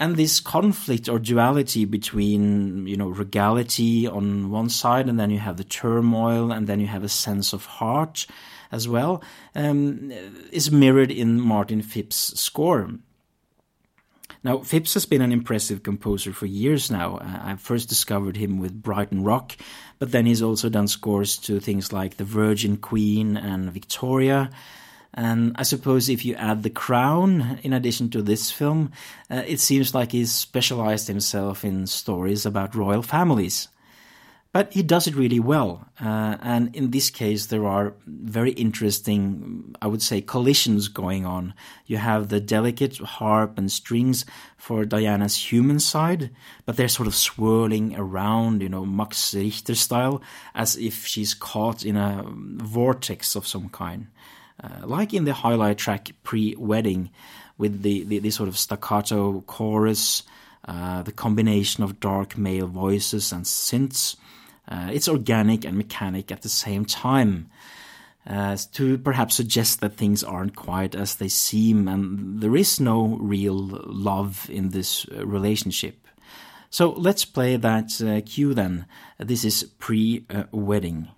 And 0.00 0.14
this 0.14 0.38
conflict 0.38 1.08
or 1.08 1.18
duality 1.18 1.84
between, 1.84 2.86
you 2.86 2.96
know, 2.96 3.08
regality 3.08 4.06
on 4.06 4.48
one 4.48 4.68
side, 4.68 5.08
and 5.08 5.18
then 5.18 5.30
you 5.30 5.40
have 5.40 5.56
the 5.56 5.64
turmoil, 5.64 6.52
and 6.52 6.68
then 6.68 6.78
you 6.78 6.86
have 6.86 7.02
a 7.02 7.08
sense 7.08 7.52
of 7.52 7.66
heart 7.66 8.26
as 8.70 8.86
well, 8.86 9.22
um, 9.56 10.12
is 10.52 10.70
mirrored 10.70 11.10
in 11.10 11.40
Martin 11.40 11.82
phipps' 11.82 12.38
score. 12.38 12.90
Now, 14.44 14.58
Phipps 14.58 14.94
has 14.94 15.04
been 15.04 15.20
an 15.20 15.32
impressive 15.32 15.82
composer 15.82 16.32
for 16.32 16.46
years 16.46 16.90
now. 16.90 17.18
I 17.20 17.56
first 17.56 17.88
discovered 17.88 18.36
him 18.36 18.60
with 18.60 18.82
Brighton 18.82 19.24
Rock, 19.24 19.56
but 19.98 20.12
then 20.12 20.26
he's 20.26 20.42
also 20.42 20.68
done 20.68 20.86
scores 20.86 21.36
to 21.38 21.58
things 21.58 21.92
like 21.92 22.16
The 22.16 22.24
Virgin 22.24 22.76
Queen 22.76 23.36
and 23.36 23.72
Victoria. 23.72 24.50
And 25.14 25.54
I 25.56 25.62
suppose 25.62 26.08
if 26.08 26.24
you 26.24 26.34
add 26.34 26.62
The 26.62 26.70
Crown 26.70 27.58
in 27.62 27.72
addition 27.72 28.10
to 28.10 28.22
this 28.22 28.50
film, 28.50 28.92
uh, 29.30 29.42
it 29.46 29.60
seems 29.60 29.94
like 29.94 30.12
he's 30.12 30.32
specialized 30.32 31.08
himself 31.08 31.64
in 31.64 31.86
stories 31.86 32.46
about 32.46 32.74
royal 32.74 33.02
families. 33.02 33.68
But 34.50 34.72
he 34.72 34.82
does 34.82 35.06
it 35.06 35.14
really 35.14 35.40
well. 35.40 35.88
Uh, 36.00 36.36
and 36.40 36.74
in 36.74 36.90
this 36.90 37.10
case, 37.10 37.46
there 37.46 37.66
are 37.66 37.94
very 38.06 38.52
interesting, 38.52 39.74
I 39.82 39.86
would 39.86 40.00
say, 40.00 40.22
collisions 40.22 40.88
going 40.88 41.26
on. 41.26 41.52
You 41.84 41.98
have 41.98 42.28
the 42.28 42.40
delicate 42.40 42.96
harp 42.96 43.58
and 43.58 43.70
strings 43.70 44.24
for 44.56 44.86
Diana's 44.86 45.52
human 45.52 45.80
side, 45.80 46.30
but 46.64 46.76
they're 46.76 46.88
sort 46.88 47.06
of 47.06 47.14
swirling 47.14 47.94
around, 47.94 48.62
you 48.62 48.70
know, 48.70 48.86
Max 48.86 49.34
Richter 49.34 49.74
style, 49.74 50.22
as 50.54 50.76
if 50.76 51.06
she's 51.06 51.34
caught 51.34 51.84
in 51.84 51.96
a 51.96 52.24
vortex 52.26 53.36
of 53.36 53.46
some 53.46 53.68
kind. 53.68 54.06
Uh, 54.62 54.86
like 54.86 55.14
in 55.14 55.24
the 55.24 55.32
highlight 55.32 55.78
track 55.78 56.10
pre 56.22 56.54
wedding, 56.56 57.10
with 57.58 57.82
the, 57.82 58.04
the, 58.04 58.18
the, 58.18 58.30
sort 58.30 58.48
of 58.48 58.56
staccato 58.56 59.40
chorus, 59.42 60.22
uh, 60.66 61.02
the 61.02 61.12
combination 61.12 61.82
of 61.82 62.00
dark 62.00 62.38
male 62.38 62.68
voices 62.68 63.32
and 63.32 63.44
synths 63.44 64.16
uh, 64.68 64.90
it's 64.92 65.08
organic 65.08 65.64
and 65.64 65.76
mechanic 65.76 66.30
at 66.30 66.42
the 66.42 66.48
same 66.48 66.84
time. 66.84 67.50
Uh, 68.26 68.58
to 68.72 68.98
perhaps 68.98 69.34
suggest 69.34 69.80
that 69.80 69.94
things 69.94 70.22
aren't 70.22 70.54
quite 70.54 70.94
as 70.94 71.16
they 71.16 71.28
seem, 71.28 71.88
and 71.88 72.42
there 72.42 72.56
is 72.56 72.78
no 72.78 73.16
real 73.18 73.54
love 73.54 74.50
in 74.50 74.68
this 74.68 75.06
uh, 75.08 75.26
relationship. 75.26 76.06
So 76.68 76.90
let's 76.90 77.24
play 77.24 77.56
that 77.56 78.02
uh, 78.02 78.20
cue 78.26 78.52
then. 78.52 78.84
This 79.18 79.44
is 79.44 79.64
pre 79.78 80.26
wedding. 80.52 81.08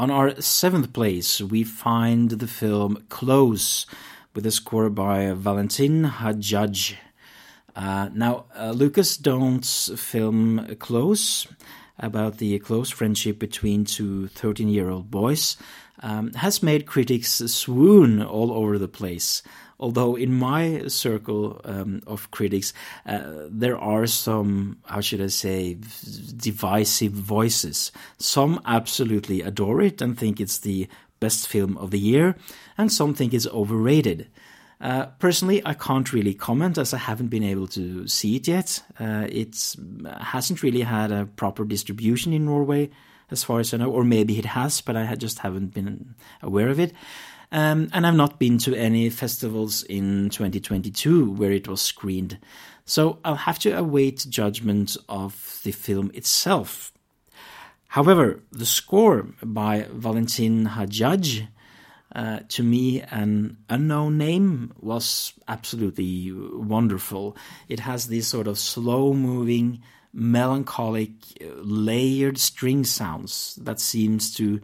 On 0.00 0.10
our 0.10 0.40
seventh 0.40 0.94
place, 0.94 1.42
we 1.42 1.62
find 1.62 2.30
the 2.30 2.46
film 2.46 3.04
Close, 3.10 3.84
with 4.34 4.46
a 4.46 4.50
score 4.50 4.88
by 4.88 5.34
Valentin 5.34 6.04
Hadjadj. 6.06 6.94
Uh, 7.76 8.08
now, 8.14 8.46
uh, 8.58 8.70
Lukas 8.70 9.18
Dhont's 9.18 9.90
film 10.00 10.74
Close, 10.78 11.46
about 11.98 12.38
the 12.38 12.58
close 12.60 12.88
friendship 12.88 13.38
between 13.38 13.84
two 13.84 14.28
13 14.28 14.70
year 14.70 14.88
old 14.88 15.10
boys, 15.10 15.58
um, 16.00 16.32
has 16.34 16.62
made 16.62 16.86
critics 16.86 17.30
swoon 17.30 18.22
all 18.22 18.52
over 18.52 18.78
the 18.78 18.88
place. 18.88 19.42
Although 19.78 20.14
in 20.14 20.34
my 20.34 20.88
circle 20.88 21.60
um, 21.64 22.02
of 22.06 22.30
critics, 22.30 22.74
uh, 23.06 23.46
there 23.48 23.78
are 23.78 24.06
some, 24.06 24.76
how 24.84 25.00
should 25.00 25.22
I 25.22 25.28
say, 25.28 25.78
divisive 26.36 27.12
voices. 27.12 27.90
Some 28.18 28.60
absolutely 28.66 29.40
adore 29.40 29.80
it 29.80 30.02
and 30.02 30.18
think 30.18 30.38
it's 30.38 30.58
the 30.58 30.86
best 31.18 31.48
film 31.48 31.78
of 31.78 31.90
the 31.90 31.98
year, 31.98 32.36
and 32.76 32.92
some 32.92 33.14
think 33.14 33.32
it's 33.32 33.46
overrated. 33.46 34.28
Uh, 34.80 35.06
personally, 35.18 35.60
I 35.64 35.74
can't 35.74 36.10
really 36.12 36.32
comment 36.32 36.78
as 36.78 36.94
I 36.94 36.98
haven't 36.98 37.28
been 37.28 37.44
able 37.44 37.66
to 37.68 38.08
see 38.08 38.36
it 38.36 38.48
yet. 38.48 38.82
Uh, 38.98 39.26
it 39.28 39.76
hasn't 40.20 40.62
really 40.62 40.80
had 40.80 41.12
a 41.12 41.26
proper 41.26 41.64
distribution 41.64 42.32
in 42.32 42.46
Norway, 42.46 42.90
as 43.30 43.44
far 43.44 43.60
as 43.60 43.72
I 43.72 43.78
know, 43.78 43.90
or 43.90 44.04
maybe 44.04 44.38
it 44.38 44.46
has, 44.46 44.80
but 44.80 44.96
I 44.96 45.14
just 45.14 45.40
haven't 45.40 45.74
been 45.74 46.14
aware 46.42 46.68
of 46.68 46.78
it. 46.80 46.92
Um, 47.52 47.90
and 47.92 48.06
I've 48.06 48.14
not 48.14 48.38
been 48.38 48.58
to 48.58 48.74
any 48.76 49.10
festivals 49.10 49.82
in 49.82 50.30
2022 50.30 51.32
where 51.32 51.50
it 51.50 51.66
was 51.66 51.80
screened. 51.80 52.38
So 52.84 53.18
I'll 53.24 53.34
have 53.34 53.58
to 53.60 53.76
await 53.76 54.26
judgment 54.28 54.96
of 55.08 55.60
the 55.64 55.72
film 55.72 56.10
itself. 56.14 56.92
However, 57.88 58.40
the 58.52 58.66
score 58.66 59.26
by 59.42 59.86
Valentin 59.92 60.66
Hadjadj, 60.66 61.48
uh, 62.14 62.40
to 62.48 62.62
me, 62.62 63.02
an 63.02 63.56
unknown 63.68 64.16
name, 64.16 64.72
was 64.80 65.32
absolutely 65.48 66.30
wonderful. 66.32 67.36
It 67.68 67.80
has 67.80 68.06
these 68.06 68.28
sort 68.28 68.46
of 68.46 68.60
slow 68.60 69.12
moving, 69.12 69.82
melancholic, 70.12 71.10
layered 71.40 72.38
string 72.38 72.84
sounds 72.84 73.56
that 73.62 73.80
seems 73.80 74.34
to 74.34 74.60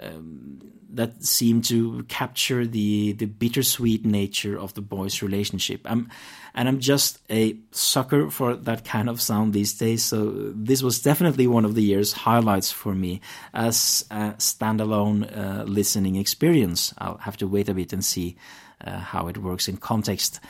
um, 0.00 0.60
that 0.90 1.22
seem 1.24 1.60
to 1.62 2.02
capture 2.04 2.66
the 2.66 3.12
the 3.12 3.26
bittersweet 3.26 4.04
nature 4.04 4.58
of 4.58 4.74
the 4.74 4.80
boys' 4.80 5.22
relationship. 5.22 5.80
I'm, 5.84 6.08
and 6.54 6.68
I'm 6.68 6.80
just 6.80 7.18
a 7.30 7.56
sucker 7.70 8.30
for 8.30 8.56
that 8.56 8.84
kind 8.84 9.08
of 9.08 9.20
sound 9.20 9.52
these 9.52 9.74
days. 9.74 10.02
So 10.02 10.52
this 10.54 10.82
was 10.82 11.00
definitely 11.00 11.46
one 11.46 11.64
of 11.64 11.74
the 11.74 11.82
year's 11.82 12.12
highlights 12.12 12.70
for 12.70 12.94
me 12.94 13.20
as 13.52 14.04
a 14.10 14.34
standalone 14.38 15.36
uh, 15.36 15.64
listening 15.64 16.16
experience. 16.16 16.94
I'll 16.98 17.18
have 17.18 17.36
to 17.38 17.46
wait 17.46 17.68
a 17.68 17.74
bit 17.74 17.92
and 17.92 18.04
see 18.04 18.36
uh, 18.84 18.98
how 18.98 19.28
it 19.28 19.38
works 19.38 19.68
in 19.68 19.76
context. 19.76 20.40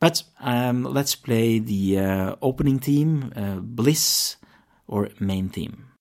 But 0.00 0.22
um, 0.40 0.84
let's 0.84 1.14
play 1.14 1.58
the 1.58 1.98
uh, 1.98 2.36
opening 2.42 2.78
theme, 2.78 3.32
uh, 3.34 3.56
Bliss, 3.60 4.36
or 4.86 5.08
main 5.18 5.48
theme. 5.48 5.93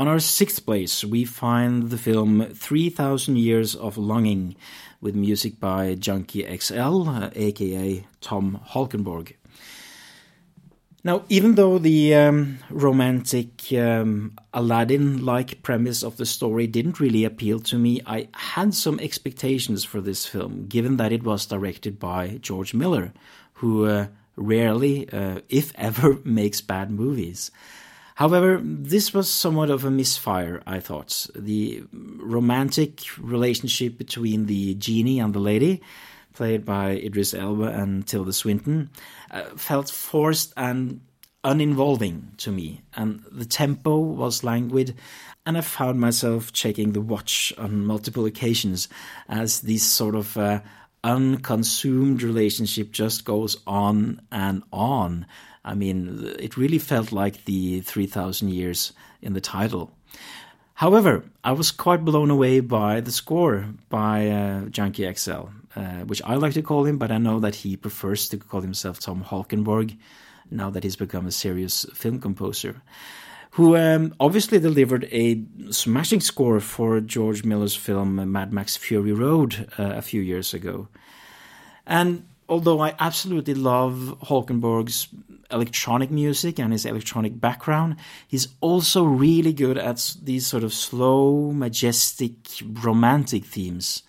On 0.00 0.08
our 0.08 0.18
sixth 0.18 0.64
place, 0.64 1.04
we 1.04 1.26
find 1.26 1.90
the 1.90 1.98
film 1.98 2.46
3000 2.54 3.36
Years 3.36 3.76
of 3.76 3.98
Longing, 3.98 4.56
with 4.98 5.14
music 5.14 5.60
by 5.60 5.94
Junkie 5.94 6.40
XL, 6.56 7.06
uh, 7.06 7.28
aka 7.34 8.06
Tom 8.22 8.62
Holkenborg. 8.70 9.34
Now, 11.04 11.24
even 11.28 11.54
though 11.54 11.76
the 11.76 12.14
um, 12.14 12.60
romantic 12.70 13.70
um, 13.74 14.38
Aladdin 14.54 15.22
like 15.22 15.62
premise 15.62 16.02
of 16.02 16.16
the 16.16 16.24
story 16.24 16.66
didn't 16.66 16.98
really 16.98 17.26
appeal 17.26 17.60
to 17.60 17.76
me, 17.76 18.00
I 18.06 18.28
had 18.32 18.72
some 18.72 18.98
expectations 19.00 19.84
for 19.84 20.00
this 20.00 20.24
film, 20.24 20.64
given 20.66 20.96
that 20.96 21.12
it 21.12 21.24
was 21.24 21.44
directed 21.44 21.98
by 21.98 22.38
George 22.40 22.72
Miller, 22.72 23.12
who 23.60 23.84
uh, 23.84 24.06
rarely, 24.34 25.10
uh, 25.10 25.40
if 25.50 25.74
ever, 25.74 26.20
makes 26.24 26.62
bad 26.62 26.90
movies. 26.90 27.50
However, 28.14 28.60
this 28.62 29.14
was 29.14 29.30
somewhat 29.30 29.70
of 29.70 29.84
a 29.84 29.90
misfire, 29.90 30.62
I 30.66 30.80
thought. 30.80 31.26
The 31.34 31.84
romantic 31.92 33.00
relationship 33.18 33.96
between 33.96 34.46
the 34.46 34.74
genie 34.74 35.20
and 35.20 35.34
the 35.34 35.38
lady, 35.38 35.82
played 36.34 36.64
by 36.64 36.90
Idris 36.90 37.34
Elba 37.34 37.68
and 37.68 38.06
Tilda 38.06 38.32
Swinton, 38.32 38.90
uh, 39.30 39.44
felt 39.56 39.90
forced 39.90 40.52
and 40.56 41.00
uninvolving 41.42 42.32
to 42.36 42.50
me, 42.50 42.82
and 42.94 43.22
the 43.30 43.46
tempo 43.46 43.98
was 43.98 44.44
languid, 44.44 44.94
and 45.46 45.56
I 45.56 45.62
found 45.62 45.98
myself 45.98 46.52
checking 46.52 46.92
the 46.92 47.00
watch 47.00 47.52
on 47.56 47.86
multiple 47.86 48.26
occasions 48.26 48.88
as 49.28 49.62
this 49.62 49.82
sort 49.82 50.14
of 50.14 50.36
uh, 50.36 50.60
unconsumed 51.02 52.22
relationship 52.22 52.92
just 52.92 53.24
goes 53.24 53.56
on 53.66 54.20
and 54.30 54.62
on 54.70 55.26
I 55.64 55.74
mean, 55.74 56.34
it 56.38 56.56
really 56.56 56.78
felt 56.78 57.12
like 57.12 57.44
the 57.44 57.80
3000 57.80 58.48
years 58.48 58.92
in 59.20 59.34
the 59.34 59.40
title. 59.40 59.90
However, 60.74 61.24
I 61.44 61.52
was 61.52 61.70
quite 61.70 62.04
blown 62.04 62.30
away 62.30 62.60
by 62.60 63.00
the 63.00 63.12
score 63.12 63.66
by 63.90 64.28
uh, 64.28 64.64
Junkie 64.70 65.12
XL, 65.12 65.48
uh, 65.76 66.04
which 66.06 66.22
I 66.24 66.36
like 66.36 66.54
to 66.54 66.62
call 66.62 66.84
him, 66.86 66.96
but 66.96 67.10
I 67.10 67.18
know 67.18 67.40
that 67.40 67.54
he 67.54 67.76
prefers 67.76 68.28
to 68.30 68.38
call 68.38 68.62
himself 68.62 68.98
Tom 68.98 69.22
Holkenborg 69.22 69.98
now 70.50 70.70
that 70.70 70.82
he's 70.82 70.96
become 70.96 71.26
a 71.26 71.32
serious 71.32 71.84
film 71.94 72.18
composer 72.18 72.82
who 73.52 73.76
um, 73.76 74.14
obviously 74.20 74.60
delivered 74.60 75.08
a 75.10 75.42
smashing 75.70 76.20
score 76.20 76.60
for 76.60 77.00
George 77.00 77.44
Miller's 77.44 77.74
film 77.74 78.30
Mad 78.30 78.52
Max 78.52 78.76
Fury 78.76 79.12
Road 79.12 79.68
uh, 79.78 79.92
a 79.96 80.02
few 80.02 80.20
years 80.20 80.54
ago. 80.54 80.88
And 81.86 82.28
although 82.50 82.80
I 82.80 82.94
absolutely 82.98 83.54
love 83.54 84.16
Holkenborg's 84.24 85.08
electronic 85.50 86.10
music 86.10 86.58
and 86.58 86.72
his 86.72 86.84
electronic 86.84 87.40
background, 87.40 87.96
he's 88.26 88.48
also 88.60 89.04
really 89.04 89.52
good 89.52 89.78
at 89.78 90.16
these 90.22 90.46
sort 90.46 90.64
of 90.64 90.74
slow, 90.74 91.52
majestic, 91.52 92.34
romantic 92.82 93.44
themes, 93.44 94.02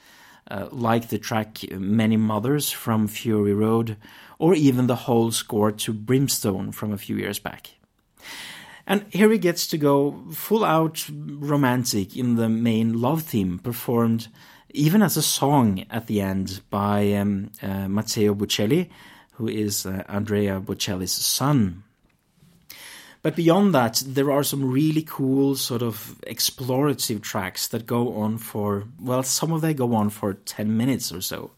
uh, 0.50 0.68
like 0.72 1.10
the 1.10 1.20
track 1.20 1.60
Many 1.72 2.18
Mothers 2.18 2.72
from 2.72 3.08
Fury 3.08 3.54
Road, 3.54 3.96
or 4.40 4.56
even 4.56 4.88
the 4.88 4.96
whole 4.96 5.32
score 5.32 5.72
to 5.72 5.94
Brimstone 5.94 6.72
from 6.72 6.92
a 6.92 6.98
few 6.98 7.16
years 7.16 7.40
back. 7.40 7.72
And 8.88 9.06
here 9.10 9.32
he 9.32 9.38
gets 9.38 9.68
to 9.68 9.78
go 9.78 10.24
full 10.32 10.66
out 10.66 11.08
romantic 11.10 12.18
in 12.18 12.36
the 12.36 12.50
main 12.50 13.00
love 13.00 13.22
theme, 13.22 13.60
performed 13.60 14.28
even 14.74 15.02
as 15.02 15.18
a 15.18 15.22
song 15.22 15.86
at 15.90 16.08
the 16.08 16.22
end 16.22 16.62
by 16.70 17.14
um, 17.14 17.52
uh, 17.62 17.88
Matteo 17.88 18.34
Bocelli, 18.34 18.90
who 19.34 19.48
is 19.48 19.86
uh, 19.86 20.04
Andrea 20.08 20.60
Bocelli's 20.60 21.12
son. 21.12 21.84
But 23.24 23.36
beyond 23.36 23.76
that, 23.76 24.02
there 24.06 24.32
are 24.32 24.44
some 24.44 24.72
really 24.72 25.04
cool 25.04 25.56
sort 25.56 25.84
of 25.84 26.20
explorative 26.26 27.22
tracks 27.22 27.68
that 27.68 27.86
go 27.86 28.16
on 28.16 28.40
for, 28.40 28.86
well, 29.00 29.22
some 29.22 29.52
of 29.52 29.62
them 29.62 29.76
go 29.76 29.94
on 29.94 30.10
for 30.10 30.34
10 30.34 30.76
minutes 30.76 31.12
or 31.12 31.22
so, 31.22 31.52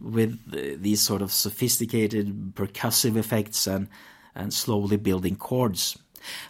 with 0.00 0.38
uh, 0.52 0.76
these 0.80 1.02
sort 1.02 1.20
of 1.20 1.30
sophisticated 1.30 2.54
percussive 2.54 3.16
effects 3.16 3.66
and, 3.66 3.88
and 4.34 4.54
slowly 4.54 4.96
building 4.96 5.36
chords. 5.36 5.98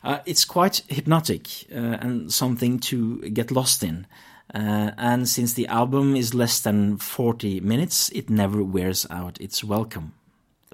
Uh, 0.04 0.18
it's 0.24 0.44
quite 0.44 0.82
hypnotic 0.88 1.48
uh, 1.72 1.98
and 2.00 2.32
something 2.32 2.78
to 2.78 3.18
get 3.30 3.50
lost 3.50 3.82
in. 3.82 4.06
Uh, 4.54 4.92
and 4.96 5.28
since 5.28 5.52
the 5.52 5.66
album 5.66 6.16
is 6.16 6.34
less 6.34 6.60
than 6.60 6.96
40 6.96 7.60
minutes, 7.60 8.08
it 8.10 8.30
never 8.30 8.62
wears 8.62 9.06
out 9.10 9.40
its 9.40 9.62
welcome. 9.62 10.14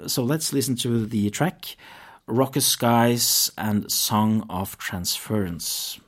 So 0.06 0.22
let's 0.22 0.52
listen 0.52 0.76
to 0.76 1.06
the 1.06 1.30
track 1.30 1.76
Raucous 2.26 2.66
Skies 2.66 3.50
and 3.58 3.90
Song 3.90 4.46
of 4.48 4.78
Transference. 4.78 6.00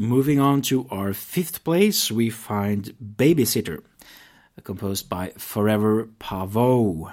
Moving 0.00 0.40
on 0.40 0.62
to 0.62 0.86
our 0.90 1.12
fifth 1.12 1.62
place, 1.62 2.10
we 2.10 2.30
find 2.30 2.94
Babysitter, 3.04 3.82
composed 4.64 5.10
by 5.10 5.34
Forever 5.36 6.08
Pavot. 6.18 7.12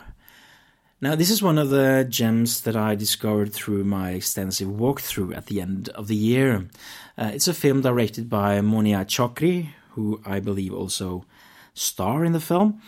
Now, 1.01 1.13
this 1.15 1.29
is 1.29 1.43
one 1.43 1.57
of 1.57 1.69
the 1.69 2.07
gems 2.07 2.61
that 2.61 2.77
I 2.77 2.95
discovered 2.95 3.51
through 3.51 3.83
my 3.83 4.11
extensive 4.11 4.69
walkthrough 4.69 5.35
at 5.35 5.47
the 5.47 5.59
end 5.59 5.89
of 5.89 6.07
the 6.07 6.15
year. 6.15 6.69
Uh, 7.17 7.31
it's 7.33 7.49
a 7.49 7.53
film 7.53 7.81
directed 7.81 8.29
by 8.29 8.61
Monia 8.61 9.03
Chokri, 9.03 9.71
who 9.89 10.21
I 10.25 10.39
believe 10.39 10.73
also 10.73 11.25
star 11.73 12.23
in 12.23 12.31
the 12.31 12.39
film. 12.39 12.81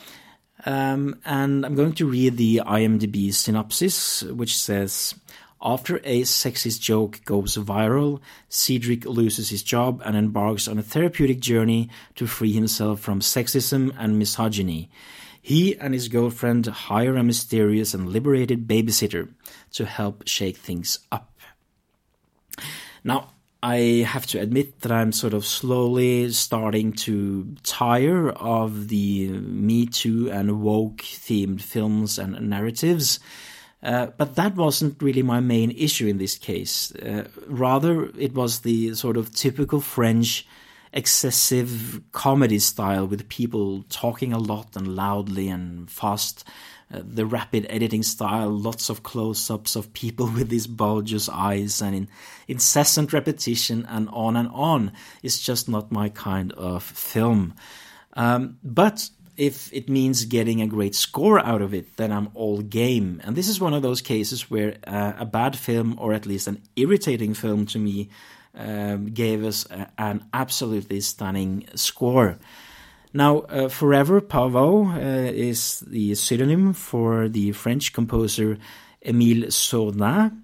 Um, 0.65 1.19
and 1.25 1.65
I'm 1.65 1.75
going 1.75 1.93
to 1.95 2.07
read 2.07 2.38
the 2.38 2.62
IMDb 2.65 3.33
synopsis, 3.33 4.23
which 4.23 4.57
says 4.57 5.13
After 5.62 5.98
a 6.06 6.22
sexist 6.22 6.80
joke 6.80 7.19
goes 7.26 7.58
viral, 7.58 8.22
Cedric 8.48 9.06
loses 9.06 9.50
his 9.50 9.62
job 9.62 10.02
and 10.06 10.15
embarks 10.15 10.69
on 10.69 10.78
a 10.78 10.84
therapeutic 10.84 11.41
journey 11.41 11.89
to 12.15 12.28
free 12.28 12.54
himself 12.54 13.02
from 13.02 13.19
sexism 13.19 13.93
and 13.98 14.17
misogyny. 14.17 14.89
He 15.41 15.76
and 15.78 15.93
his 15.93 16.08
girlfriend 16.08 16.65
hire 16.65 17.17
a 17.17 17.24
mysterious 17.24 17.93
and 17.93 18.10
liberated 18.10 18.67
babysitter 18.67 19.34
to 19.74 19.86
help 19.86 20.28
shake 20.28 20.58
things 20.58 21.00
up. 21.12 21.38
Now, 23.04 23.32
I 23.62 24.06
have 24.08 24.26
to 24.28 24.39
admit 24.39 24.82
that 24.82 24.91
I'm 24.93 25.12
sort 25.12 25.34
of 25.34 25.45
slowly 25.45 26.32
starting 26.32 26.93
to 26.93 27.56
tire 27.63 28.30
of 28.30 28.88
the 28.88 29.28
Me 29.28 29.86
Too 29.86 30.32
and 30.32 30.62
woke 30.62 31.00
themed 31.00 31.62
films 31.62 32.17
and 32.17 32.50
narratives. 32.50 33.19
Uh, 33.82 34.08
but 34.18 34.36
that 34.36 34.56
wasn't 34.56 35.02
really 35.02 35.24
my 35.24 35.39
main 35.39 35.72
issue 35.72 36.08
in 36.08 36.18
this 36.18 36.38
case. 36.38 36.94
Uh, 36.96 37.28
rather, 37.48 38.10
it 38.18 38.34
was 38.34 38.60
the 38.60 38.94
sort 38.94 39.15
of 39.15 39.34
typical 39.34 39.80
French 39.80 40.46
excessive 40.92 42.02
comedy 42.12 42.60
style 42.60 43.06
with 43.06 43.30
people 43.30 43.84
talking 43.89 44.34
a 44.34 44.39
lot 44.39 44.76
and 44.76 44.96
loudly 44.96 45.48
and 45.48 45.89
fast 45.89 46.44
uh, 46.92 47.02
the 47.04 47.26
rapid 47.26 47.68
editing 47.70 48.02
style, 48.02 48.50
lots 48.50 48.89
of 48.89 49.04
close 49.04 49.52
ups 49.52 49.76
of 49.76 49.94
people 49.94 50.26
with 50.34 50.50
these 50.50 50.68
bulbous 50.68 51.30
eyes 51.30 51.82
and 51.82 51.96
in 51.96 52.08
incessant 52.48 53.13
repetition 53.13 53.86
and 53.88 54.10
on 54.12 54.36
and 54.36 54.50
on 54.52 54.92
It's 55.22 55.39
just 55.39 55.70
not 55.70 55.92
my 55.92 56.10
kind 56.10 56.52
of 56.54 56.84
film. 56.84 57.54
Um, 58.13 58.58
but 58.63 59.10
if 59.39 59.71
it 59.71 59.88
means 59.88 60.25
getting 60.25 60.62
a 60.62 60.67
great 60.67 60.93
score 60.93 61.39
out 61.39 61.62
of 61.62 61.73
it, 61.73 61.95
then 61.95 62.12
I'm 62.12 62.30
all 62.34 62.62
game. 62.62 63.21
And 63.23 63.38
this 63.38 63.47
is 63.47 63.62
one 63.62 63.73
of 63.73 63.82
those 63.82 64.02
cases 64.02 64.52
where 64.52 64.75
uh, 64.86 65.13
a 65.17 65.25
bad 65.25 65.58
film, 65.58 65.95
or 65.97 66.13
at 66.13 66.25
least 66.25 66.47
an 66.47 66.62
irritating 66.75 67.34
film 67.34 67.65
to 67.67 67.80
me, 67.80 68.10
um, 68.54 69.06
gave 69.06 69.45
us 69.45 69.65
a, 69.71 69.89
an 69.97 70.25
absolutely 70.34 70.99
stunning 70.99 71.65
score. 71.75 72.38
Now, 73.13 73.39
uh, 73.39 73.69
Forever 73.69 74.19
Pavot 74.19 74.95
uh, 74.95 75.32
is 75.34 75.80
the 75.88 76.15
pseudonym 76.15 76.73
for 76.73 77.30
the 77.30 77.54
French 77.54 77.93
composer 77.93 78.58
Émile 79.06 79.47
Sornin, 79.47 80.41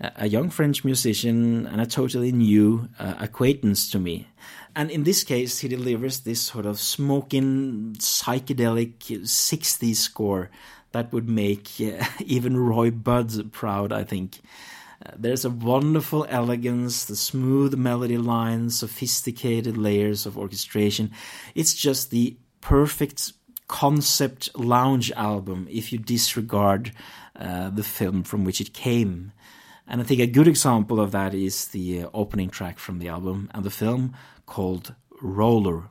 a 0.00 0.28
young 0.28 0.50
French 0.50 0.84
musician 0.84 1.66
and 1.66 1.80
a 1.80 1.86
totally 1.86 2.32
new 2.32 2.88
uh, 2.98 3.14
acquaintance 3.18 3.90
to 3.90 3.98
me. 3.98 4.28
And 4.74 4.90
in 4.90 5.04
this 5.04 5.24
case, 5.24 5.58
he 5.58 5.68
delivers 5.68 6.20
this 6.20 6.40
sort 6.40 6.64
of 6.64 6.78
smoking, 6.78 7.96
psychedelic 7.98 8.98
60s 8.98 9.96
score 9.96 10.50
that 10.92 11.12
would 11.12 11.28
make 11.28 11.68
uh, 11.80 12.04
even 12.24 12.56
Roy 12.56 12.90
Budd 12.90 13.52
proud, 13.52 13.92
I 13.92 14.04
think. 14.04 14.40
There's 15.16 15.46
a 15.46 15.50
wonderful 15.50 16.26
elegance, 16.28 17.06
the 17.06 17.16
smooth 17.16 17.74
melody 17.74 18.18
lines, 18.18 18.78
sophisticated 18.78 19.78
layers 19.78 20.26
of 20.26 20.36
orchestration. 20.36 21.10
It's 21.54 21.74
just 21.74 22.10
the 22.10 22.36
perfect 22.60 23.32
concept 23.66 24.50
lounge 24.58 25.10
album 25.12 25.66
if 25.70 25.92
you 25.92 25.98
disregard 25.98 26.92
uh, 27.36 27.70
the 27.70 27.82
film 27.82 28.22
from 28.24 28.44
which 28.44 28.60
it 28.60 28.74
came. 28.74 29.32
And 29.86 30.00
I 30.00 30.04
think 30.04 30.20
a 30.20 30.26
good 30.26 30.48
example 30.48 31.00
of 31.00 31.12
that 31.12 31.34
is 31.34 31.68
the 31.68 32.02
uh, 32.02 32.10
opening 32.14 32.50
track 32.50 32.78
from 32.78 32.98
the 32.98 33.08
album 33.08 33.50
and 33.52 33.64
the 33.64 33.70
film 33.70 34.14
called 34.46 34.94
Roller. 35.20 35.90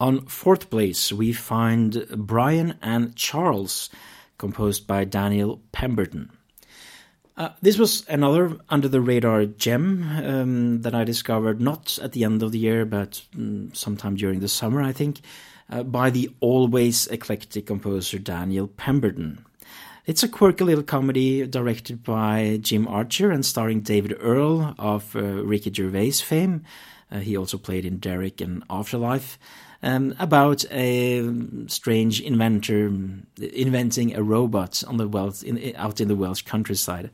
On 0.00 0.26
fourth 0.26 0.70
place, 0.70 1.12
we 1.12 1.32
find 1.32 2.06
Brian 2.16 2.78
and 2.80 3.16
Charles, 3.16 3.90
composed 4.38 4.86
by 4.86 5.02
Daniel 5.02 5.60
Pemberton. 5.72 6.30
Uh, 7.36 7.48
this 7.62 7.78
was 7.78 8.08
another 8.08 8.58
under 8.68 8.86
the 8.86 9.00
radar 9.00 9.44
gem 9.46 10.04
um, 10.24 10.82
that 10.82 10.94
I 10.94 11.02
discovered 11.02 11.60
not 11.60 11.98
at 12.00 12.12
the 12.12 12.22
end 12.22 12.44
of 12.44 12.52
the 12.52 12.60
year, 12.60 12.84
but 12.84 13.22
um, 13.34 13.74
sometime 13.74 14.14
during 14.14 14.38
the 14.38 14.46
summer, 14.46 14.82
I 14.82 14.92
think, 14.92 15.20
uh, 15.68 15.82
by 15.82 16.10
the 16.10 16.30
always 16.38 17.08
eclectic 17.08 17.66
composer 17.66 18.20
Daniel 18.20 18.68
Pemberton. 18.68 19.44
It's 20.06 20.22
a 20.22 20.28
quirky 20.28 20.62
little 20.62 20.84
comedy 20.84 21.44
directed 21.44 22.04
by 22.04 22.60
Jim 22.62 22.86
Archer 22.86 23.32
and 23.32 23.44
starring 23.44 23.80
David 23.80 24.16
Earl 24.20 24.76
of 24.78 25.16
uh, 25.16 25.22
Ricky 25.44 25.72
Gervais 25.72 26.22
fame. 26.22 26.62
Uh, 27.10 27.18
he 27.18 27.36
also 27.36 27.58
played 27.58 27.84
in 27.84 27.98
Derek 27.98 28.40
and 28.40 28.62
Afterlife. 28.70 29.40
Um, 29.80 30.16
about 30.18 30.64
a 30.72 31.22
strange 31.68 32.20
inventor 32.20 32.92
inventing 33.40 34.16
a 34.16 34.22
robot 34.24 34.82
on 34.88 34.96
the 34.96 35.06
Welsh, 35.06 35.44
in, 35.44 35.72
out 35.76 36.00
in 36.00 36.08
the 36.08 36.16
Welsh 36.16 36.42
countryside. 36.42 37.10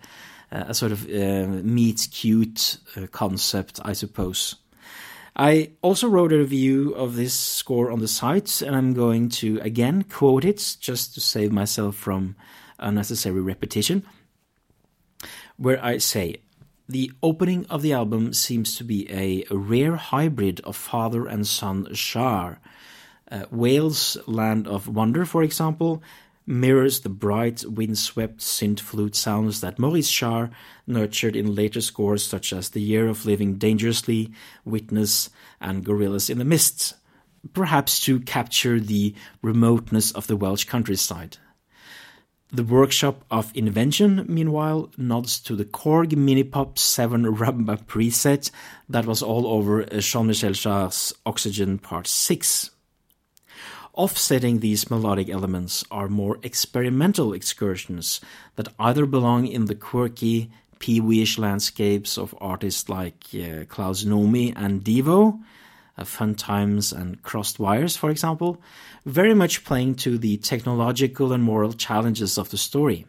Uh, 0.51 0.65
a 0.69 0.75
sort 0.75 0.93
of 0.93 1.05
uh, 1.05 1.47
meet 1.63 2.09
cute 2.11 2.79
uh, 2.97 3.07
concept, 3.09 3.81
I 3.85 3.93
suppose. 3.93 4.55
I 5.37 5.73
also 5.83 6.09
wrote 6.09 6.33
a 6.33 6.39
review 6.39 6.93
of 6.95 7.17
this 7.17 7.35
score 7.35 7.91
on 7.91 7.99
the 7.99 8.09
site, 8.09 8.63
and 8.63 8.77
I'm 8.77 8.95
going 8.95 9.31
to 9.41 9.59
again 9.61 10.05
quote 10.05 10.45
it 10.45 10.77
just 10.81 11.15
to 11.15 11.21
save 11.21 11.51
myself 11.51 11.97
from 11.97 12.37
unnecessary 12.79 13.41
repetition, 13.41 14.05
where 15.57 15.85
I 15.85 15.99
say, 15.99 16.37
the 16.89 17.13
opening 17.23 17.65
of 17.71 17.83
the 17.83 17.93
album 17.93 18.35
seems 18.35 18.77
to 18.77 18.85
be 18.85 19.11
a, 19.11 19.45
rare 19.51 19.97
hybrid 19.97 20.61
of 20.61 20.77
father 20.77 21.27
and 21.27 21.47
son 21.47 21.87
Jarre. 21.87 22.59
Uh, 23.31 23.45
Wales' 23.51 24.19
Land 24.27 24.69
of 24.69 24.87
Wonder, 24.87 25.25
for 25.25 25.43
example, 25.43 26.03
mirrors 26.47 27.01
the 27.01 27.09
bright, 27.09 27.65
windswept 27.67 28.39
synth 28.39 28.81
flute 28.81 29.17
sounds 29.17 29.63
that 29.63 29.79
Maurice 29.79 30.11
Jarre 30.11 30.51
nurtured 30.87 31.35
in 31.35 31.55
later 31.55 31.81
scores 31.81 32.23
such 32.23 32.53
as 32.53 32.69
The 32.69 32.83
Year 32.83 33.09
of 33.09 33.25
Living 33.25 33.55
Dangerously, 33.55 34.31
Witness, 34.65 35.31
and 35.61 35.85
Gorillas 35.85 36.29
in 36.29 36.39
the 36.39 36.45
Mist, 36.45 36.95
perhaps 37.55 37.99
to 38.01 38.21
capture 38.21 38.79
the 38.79 39.15
remoteness 39.41 40.13
of 40.13 40.27
the 40.27 40.37
Welsh 40.37 40.65
countryside. 40.65 41.39
The 42.55 42.63
Workshop 42.63 43.25
of 43.33 43.51
Invention, 43.57 44.27
meanwhile, 44.29 44.89
nods 44.97 45.41
to 45.41 45.57
the 45.57 45.65
Korg 45.65 46.11
Minipop 46.13 46.79
7 46.79 47.25
Rumba 47.37 47.85
preset 47.85 48.53
that 48.89 49.07
was 49.07 49.25
all 49.25 49.49
over 49.49 49.83
Jean-Michel 49.87 50.53
Jarre's 50.53 51.13
Oxygen 51.27 51.79
Part 51.79 52.07
6. 52.07 52.71
Offsetting 53.95 54.61
these 54.61 54.89
melodic 54.89 55.29
elements 55.29 55.83
are 55.91 56.07
more 56.07 56.39
experimental 56.45 57.33
excursions 57.33 58.21
that 58.55 58.69
either 58.79 59.05
belong 59.05 59.49
in 59.49 59.65
the 59.65 59.75
quirky, 59.75 60.53
pee-weeish 60.79 61.37
landscapes 61.37 62.17
of 62.17 62.37
artists 62.41 62.89
like 62.89 63.25
uh, 63.35 63.65
Klaus 63.65 64.05
Nomi 64.05 64.53
and 64.55 64.85
Devo, 64.85 65.43
uh, 65.97 66.05
Fun 66.05 66.35
Times 66.35 66.93
and 66.93 67.23
Crossed 67.23 67.59
Wires, 67.59 67.97
for 67.97 68.11
example, 68.11 68.61
very 69.05 69.35
much 69.35 69.65
playing 69.65 69.97
to 69.97 70.19
the 70.19 70.37
technological 70.39 71.33
and 71.33 71.43
moral 71.43 71.73
challenges 71.73 72.39
of 72.39 72.51
the 72.51 72.57
story. 72.57 73.07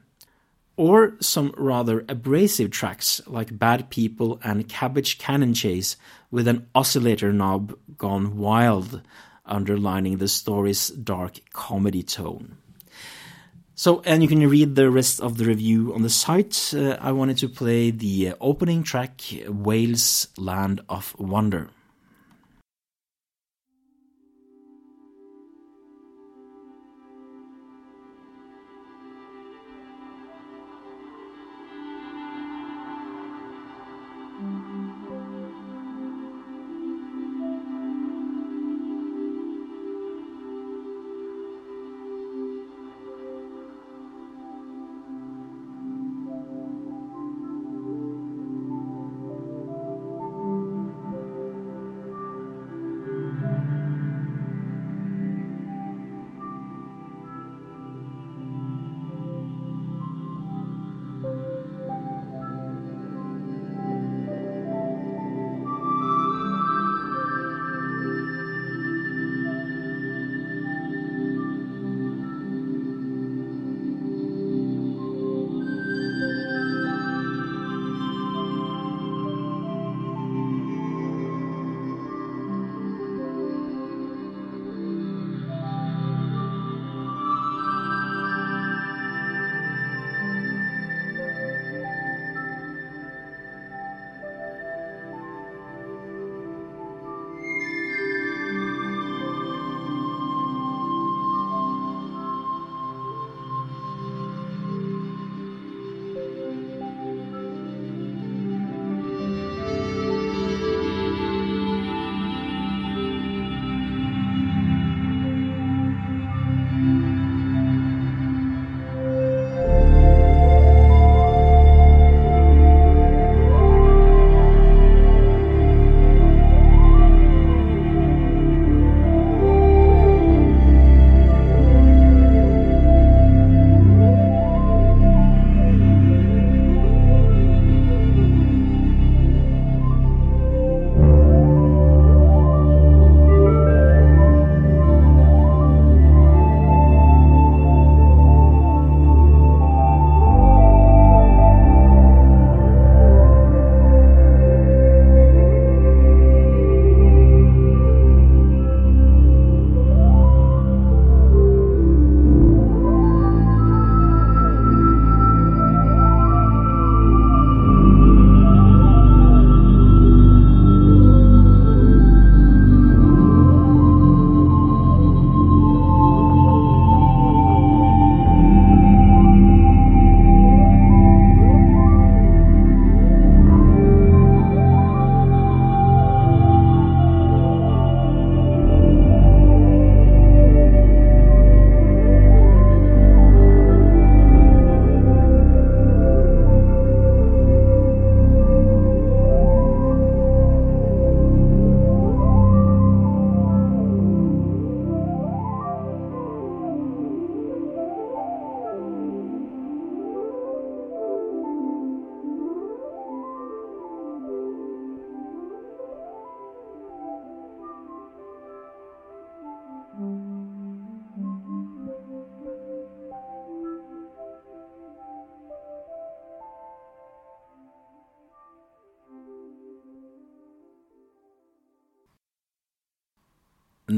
Or 0.77 1.15
some 1.21 1.53
rather 1.57 2.03
abrasive 2.09 2.71
tracks 2.71 3.21
like 3.27 3.57
Bad 3.57 3.89
People 3.89 4.39
and 4.43 4.67
Cabbage 4.67 5.17
Cannon 5.17 5.53
Chase 5.53 5.95
with 6.31 6.47
an 6.47 6.67
oscillator 6.75 7.31
knob 7.31 7.77
gone 7.97 8.37
wild, 8.37 9.01
underlining 9.45 10.17
the 10.17 10.27
story's 10.27 10.89
dark 10.89 11.39
comedy 11.53 12.03
tone. 12.03 12.57
So, 13.77 14.01
and 14.05 14.21
you 14.21 14.29
can 14.29 14.39
read 14.49 14.75
the 14.75 14.89
rest 14.89 15.19
of 15.19 15.37
the 15.37 15.45
review 15.45 15.93
on 15.93 16.01
the 16.01 16.09
site. 16.09 16.73
Uh, 16.73 16.97
I 16.99 17.11
wanted 17.11 17.37
to 17.39 17.49
play 17.49 17.91
the 17.91 18.33
opening 18.39 18.83
track, 18.83 19.21
Wales 19.47 20.27
Land 20.37 20.81
of 20.87 21.13
Wonder. 21.19 21.69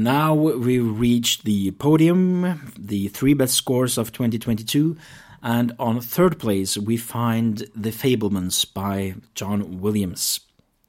Now 0.02 0.34
we 0.34 0.78
reach 0.78 1.42
the 1.42 1.70
podium, 1.72 2.72
the 2.78 3.08
three 3.08 3.34
best 3.34 3.54
scores 3.54 3.98
of 3.98 4.12
2022, 4.12 4.96
and 5.42 5.74
on 5.78 6.00
third 6.00 6.38
place 6.38 6.76
we 6.76 6.96
find 6.96 7.64
The 7.74 7.90
Fabelmans 7.90 8.72
by 8.72 9.14
John 9.34 9.80
Williams. 9.80 10.40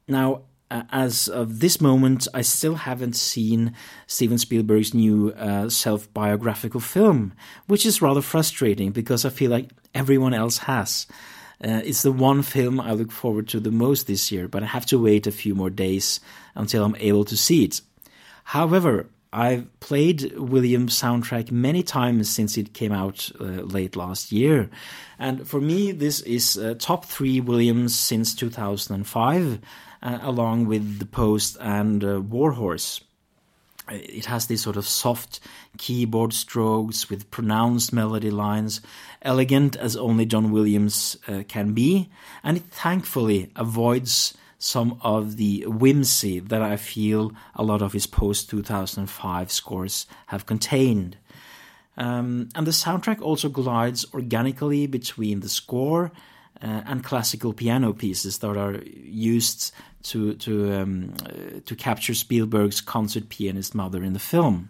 Now, 0.07 0.43
as 0.70 1.28
of 1.28 1.60
this 1.60 1.82
moment, 1.82 2.28
I 2.34 2.41
still 2.41 2.76
haven't 2.76 3.16
seen 3.16 3.74
Steven 4.07 4.38
Spielberg's 4.38 4.93
new 4.93 5.32
uh, 5.32 5.70
self 5.70 6.12
biographical 6.14 6.80
film, 6.80 7.34
which 7.68 7.86
is 7.86 8.01
rather 8.01 8.22
frustrating 8.22 8.91
because 8.91 9.26
I 9.26 9.30
feel 9.30 9.51
like 9.51 9.72
everyone 9.93 10.34
else 10.34 10.60
has. 10.60 11.07
Uh, 11.62 11.82
it's 11.84 12.03
the 12.03 12.12
one 12.12 12.41
film 12.41 12.80
I 12.80 12.93
look 12.93 13.12
forward 13.12 13.49
to 13.49 13.60
the 13.60 13.72
most 13.72 14.07
this 14.07 14.32
year, 14.32 14.47
but 14.47 14.64
I 14.64 14.68
have 14.68 14.86
to 14.88 15.01
wait 15.01 15.28
a 15.28 15.32
few 15.32 15.55
more 15.55 15.70
days 15.70 16.22
until 16.55 16.86
I'm 16.86 16.95
able 16.99 17.26
to 17.26 17.36
see 17.36 17.66
it. 17.66 17.82
However, 18.50 19.06
I've 19.32 19.68
played 19.80 20.36
Williams' 20.36 21.00
soundtrack 21.00 21.52
many 21.52 21.84
times 21.84 22.28
since 22.32 22.58
it 22.58 22.74
came 22.74 22.91
out 22.91 23.30
uh, 23.39 23.43
late 23.43 23.95
last 23.95 24.32
year. 24.32 24.72
And 25.20 25.47
for 25.47 25.62
me, 25.62 25.91
this 25.91 26.22
is 26.22 26.58
uh, 26.58 26.74
top 26.80 27.06
three 27.06 27.39
Williams 27.39 27.93
since 27.93 28.34
2005, 28.34 29.60
uh, 30.02 30.20
along 30.24 30.66
with 30.66 30.97
The 30.97 31.06
Post 31.06 31.58
and 31.62 32.04
uh, 32.04 32.22
Warhorse. 32.22 33.02
It 33.88 34.26
has 34.26 34.47
these 34.47 34.64
sort 34.64 34.78
of 34.78 34.88
soft 34.88 35.39
keyboard 35.78 36.34
strokes 36.34 37.08
with 37.08 37.30
pronounced 37.30 37.93
melody 37.93 38.32
lines, 38.32 38.82
elegant 39.22 39.76
as 39.76 39.95
only 39.95 40.26
John 40.26 40.52
Williams 40.52 41.18
uh, 41.28 41.43
can 41.47 41.74
be, 41.74 42.10
and 42.43 42.58
it 42.58 42.64
thankfully 42.72 43.52
avoids 43.56 44.34
some 44.60 44.99
of 45.01 45.38
the 45.38 45.64
whimsy 45.66 46.39
that 46.39 46.62
I 46.62 46.76
feel 46.76 47.32
a 47.55 47.64
lot 47.64 47.82
of 47.82 47.93
his 47.93 48.05
post 48.05 48.49
2005 48.49 49.51
scores 49.51 50.05
have 50.28 50.45
contained. 50.45 51.18
Um, 51.97 52.49
and 52.55 52.68
the 52.68 52.72
soundtrack 52.72 53.22
also 53.22 53.49
glides 53.49 54.05
organically 54.14 54.86
between 54.86 55.39
the 55.39 55.49
score 55.49 56.12
uh, 56.62 56.82
and 56.86 57.03
classical 57.03 57.53
piano 57.53 57.93
pieces 57.93 58.39
that 58.39 58.57
are 58.57 58.82
used 59.03 59.74
to 60.03 60.34
to 60.36 60.74
um, 60.74 61.14
uh, 61.26 61.60
to 61.66 61.76
capture 61.76 62.14
Spielberg's 62.14 62.82
concert 62.82 63.30
pianist 63.30 63.74
mother 63.76 64.03
in 64.03 64.14
the 64.14 64.20
film. 64.20 64.70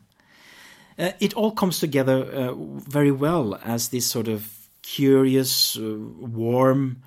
Uh, 0.98 1.12
it 1.20 1.34
all 1.34 1.52
comes 1.52 1.80
together 1.80 2.26
uh, 2.26 2.54
very 2.54 3.12
well 3.12 3.60
as 3.64 3.90
this 3.90 4.06
sort 4.06 4.28
of 4.28 4.68
curious, 4.82 5.78
uh, 5.78 5.96
warm 6.20 7.02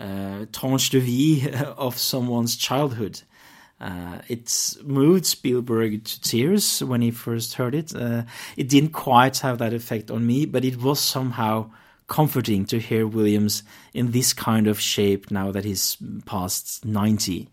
uh, 0.00 0.46
tranche 0.52 0.90
de 0.90 1.00
vie 1.00 1.48
of 1.76 1.98
someone's 1.98 2.56
childhood. 2.56 3.22
Uh, 3.80 4.18
it 4.28 4.76
moved 4.84 5.24
Spielberg 5.24 6.04
to 6.04 6.20
tears 6.20 6.82
when 6.82 7.00
he 7.00 7.10
first 7.10 7.54
heard 7.54 7.74
it. 7.74 7.94
Uh, 7.94 8.22
it 8.56 8.68
didn't 8.68 8.92
quite 8.92 9.38
have 9.38 9.58
that 9.58 9.72
effect 9.72 10.10
on 10.10 10.26
me, 10.26 10.46
but 10.46 10.64
it 10.64 10.80
was 10.82 11.00
somehow 11.00 11.70
comforting 12.06 12.66
to 12.66 12.78
hear 12.78 13.06
Williams 13.06 13.62
in 13.94 14.10
this 14.10 14.32
kind 14.32 14.66
of 14.66 14.80
shape 14.80 15.30
now 15.30 15.50
that 15.52 15.64
he's 15.64 15.96
past 16.26 16.84
90. 16.84 17.48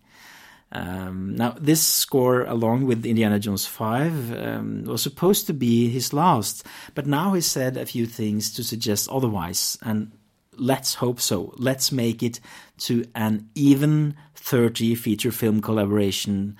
Um, 0.72 1.36
now, 1.36 1.56
this 1.60 1.82
score, 1.82 2.42
along 2.42 2.86
with 2.88 3.06
Indiana 3.06 3.40
Jones 3.40 3.66
5, 3.66 4.38
um, 4.38 4.84
was 4.84 5.02
supposed 5.02 5.48
to 5.48 5.54
be 5.54 5.90
his 5.90 6.12
last, 6.12 6.66
but 6.94 7.08
now 7.08 7.34
he 7.34 7.42
said 7.42 7.78
a 7.78 7.86
few 7.86 8.06
things 8.06 8.54
to 8.56 8.64
suggest 8.64 9.08
otherwise, 9.10 9.78
and 9.82 10.12
let's 10.58 10.96
hope 10.96 11.20
so. 11.20 11.54
Let's 11.58 11.92
make 11.92 12.24
it 12.24 12.40
to 12.80 13.06
an 13.16 13.50
even 13.56 14.16
30 14.36 14.96
feature 14.96 15.32
film 15.32 15.62
collaboration 15.62 16.58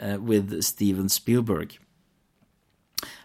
uh, 0.00 0.18
with 0.20 0.62
Steven 0.62 1.08
Spielberg. 1.08 1.78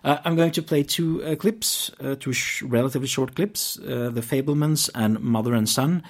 Uh, 0.03 0.19
I'm 0.23 0.36
going 0.36 0.51
to 0.51 0.61
play 0.61 0.84
two 0.84 1.23
uh, 1.23 1.36
clips, 1.36 1.91
uh, 1.99 2.15
two 2.19 2.32
sh 2.32 2.61
relatively 2.61 3.07
short 3.07 3.36
clips 3.36 3.78
uh, 3.80 4.09
The 4.13 4.21
Fabelmans 4.21 4.89
and 4.93 5.19
Mother 5.19 5.53
and 5.53 5.67
Son, 5.67 6.03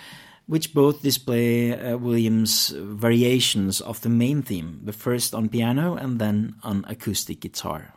which 0.48 0.74
both 0.74 1.02
display 1.02 1.72
uh, 1.72 1.98
Williams' 1.98 2.70
variations 2.70 3.82
of 3.82 4.02
the 4.02 4.10
main 4.10 4.42
theme, 4.42 4.82
the 4.84 4.94
first 4.94 5.34
on 5.34 5.50
piano 5.50 5.96
and 5.96 6.20
then 6.20 6.56
on 6.62 6.86
acoustic 6.88 7.40
guitar. 7.40 7.94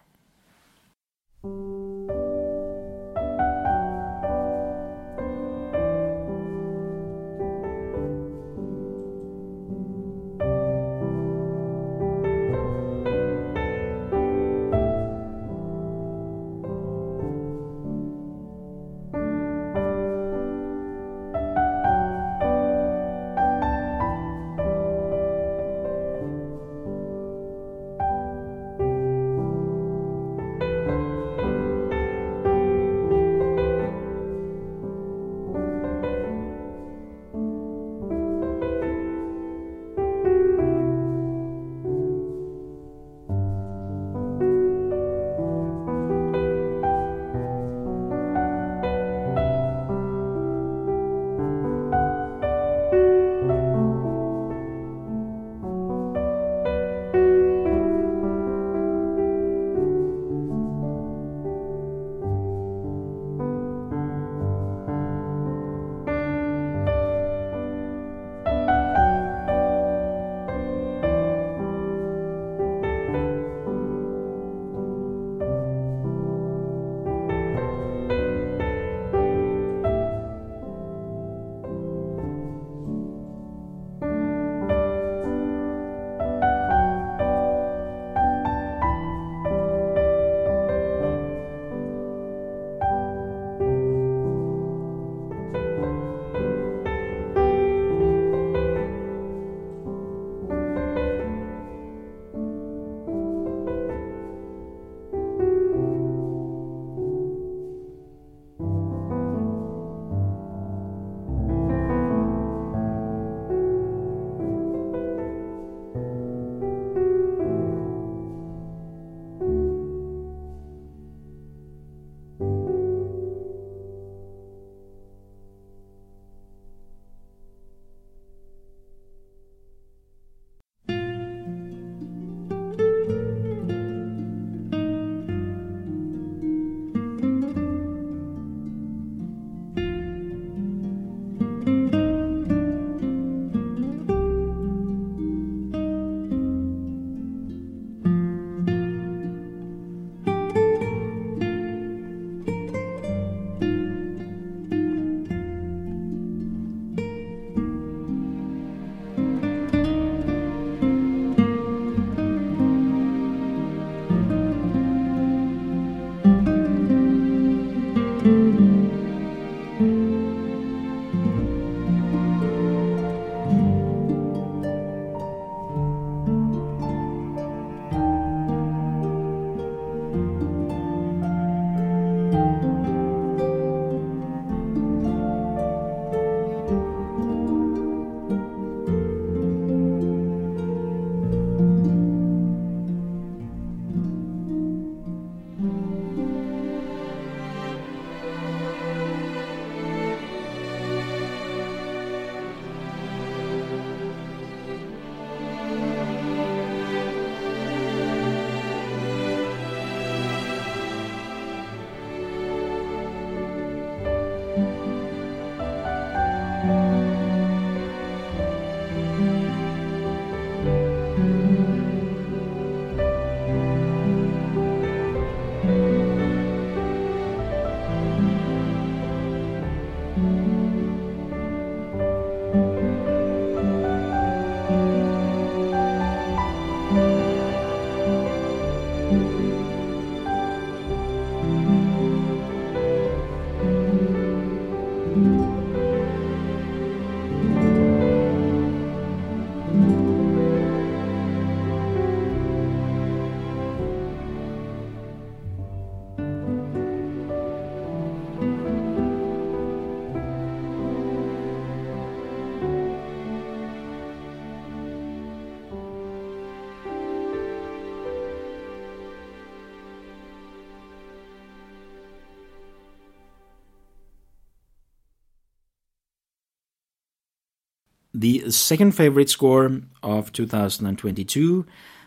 The 278.18 278.50
second 278.50 278.96
favorite 278.96 279.30
score 279.30 279.80
of 280.02 280.32
2022, 280.32 281.64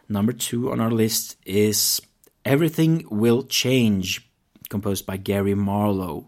number 0.10 0.34
two 0.34 0.70
on 0.70 0.82
our 0.82 0.92
list, 0.92 1.38
is 1.46 2.02
Everything 2.44 3.06
Will 3.10 3.44
Change, 3.44 4.30
composed 4.68 5.06
by 5.06 5.16
Gary 5.16 5.56
Marlowe. 5.56 6.28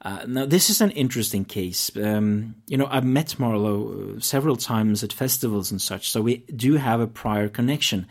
Uh, 0.00 0.24
now, 0.26 0.44
this 0.44 0.70
is 0.70 0.80
an 0.80 0.90
interesting 0.90 1.44
case. 1.44 1.88
Um, 1.96 2.56
you 2.66 2.76
know, 2.76 2.88
I've 2.90 3.04
met 3.04 3.38
Marlowe 3.38 4.16
uh, 4.16 4.20
several 4.20 4.56
times 4.56 5.04
at 5.04 5.12
festivals 5.12 5.70
and 5.70 5.80
such, 5.80 6.10
so 6.10 6.20
we 6.20 6.38
do 6.56 6.74
have 6.74 6.98
a 6.98 7.06
prior 7.06 7.48
connection. 7.48 8.08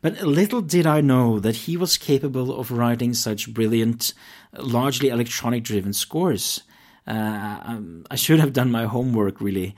But 0.00 0.22
little 0.22 0.62
did 0.62 0.86
I 0.86 1.02
know 1.02 1.40
that 1.40 1.56
he 1.56 1.76
was 1.76 1.98
capable 1.98 2.58
of 2.58 2.70
writing 2.70 3.12
such 3.12 3.52
brilliant, 3.52 4.14
largely 4.56 5.10
electronic 5.10 5.62
driven 5.62 5.92
scores. 5.92 6.62
Uh, 7.06 7.60
um, 7.64 8.06
I 8.10 8.16
should 8.16 8.40
have 8.40 8.54
done 8.54 8.70
my 8.70 8.86
homework, 8.86 9.42
really. 9.42 9.76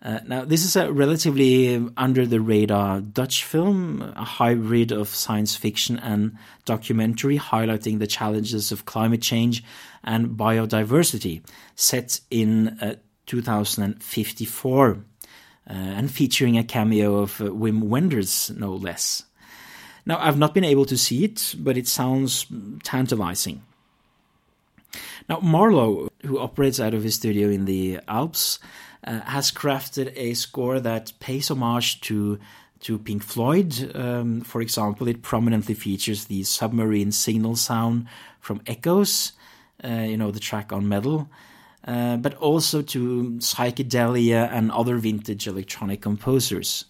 Uh, 0.00 0.20
now, 0.26 0.44
this 0.44 0.64
is 0.64 0.76
a 0.76 0.92
relatively 0.92 1.84
under 1.96 2.24
the 2.24 2.40
radar 2.40 3.00
Dutch 3.00 3.44
film, 3.44 4.00
a 4.16 4.24
hybrid 4.24 4.92
of 4.92 5.08
science 5.08 5.56
fiction 5.56 5.98
and 5.98 6.36
documentary 6.64 7.36
highlighting 7.36 7.98
the 7.98 8.06
challenges 8.06 8.70
of 8.70 8.84
climate 8.84 9.22
change 9.22 9.64
and 10.04 10.36
biodiversity, 10.36 11.42
set 11.74 12.20
in 12.30 12.68
uh, 12.80 12.94
2054 13.26 14.90
uh, 14.90 14.96
and 15.72 16.10
featuring 16.10 16.56
a 16.56 16.64
cameo 16.64 17.16
of 17.16 17.40
uh, 17.40 17.46
Wim 17.46 17.82
Wenders, 17.82 18.50
no 18.50 18.72
less. 18.72 19.24
Now, 20.06 20.18
I've 20.18 20.38
not 20.38 20.54
been 20.54 20.64
able 20.64 20.86
to 20.86 20.96
see 20.96 21.24
it, 21.24 21.54
but 21.58 21.76
it 21.76 21.88
sounds 21.88 22.46
tantalizing. 22.84 23.62
Now, 25.28 25.40
Marlowe, 25.40 26.08
who 26.24 26.38
operates 26.38 26.80
out 26.80 26.94
of 26.94 27.02
his 27.02 27.16
studio 27.16 27.50
in 27.50 27.66
the 27.66 28.00
Alps, 28.08 28.58
uh, 29.04 29.20
has 29.20 29.50
crafted 29.50 30.12
a 30.16 30.34
score 30.34 30.80
that 30.80 31.12
pays 31.20 31.50
homage 31.50 32.00
to 32.02 32.38
to 32.80 32.98
Pink 32.98 33.22
Floyd. 33.24 33.90
Um, 33.96 34.40
for 34.42 34.60
example, 34.60 35.08
it 35.08 35.22
prominently 35.22 35.74
features 35.74 36.26
the 36.26 36.44
submarine 36.44 37.10
signal 37.10 37.56
sound 37.56 38.06
from 38.40 38.60
Echoes, 38.68 39.32
uh, 39.82 39.88
you 39.88 40.16
know, 40.16 40.30
the 40.30 40.38
track 40.38 40.72
on 40.72 40.88
Meddle, 40.88 41.28
uh, 41.86 42.16
but 42.18 42.34
also 42.34 42.82
to 42.82 43.32
psychedelia 43.38 44.48
and 44.52 44.70
other 44.70 44.96
vintage 44.98 45.48
electronic 45.48 46.00
composers. 46.00 46.84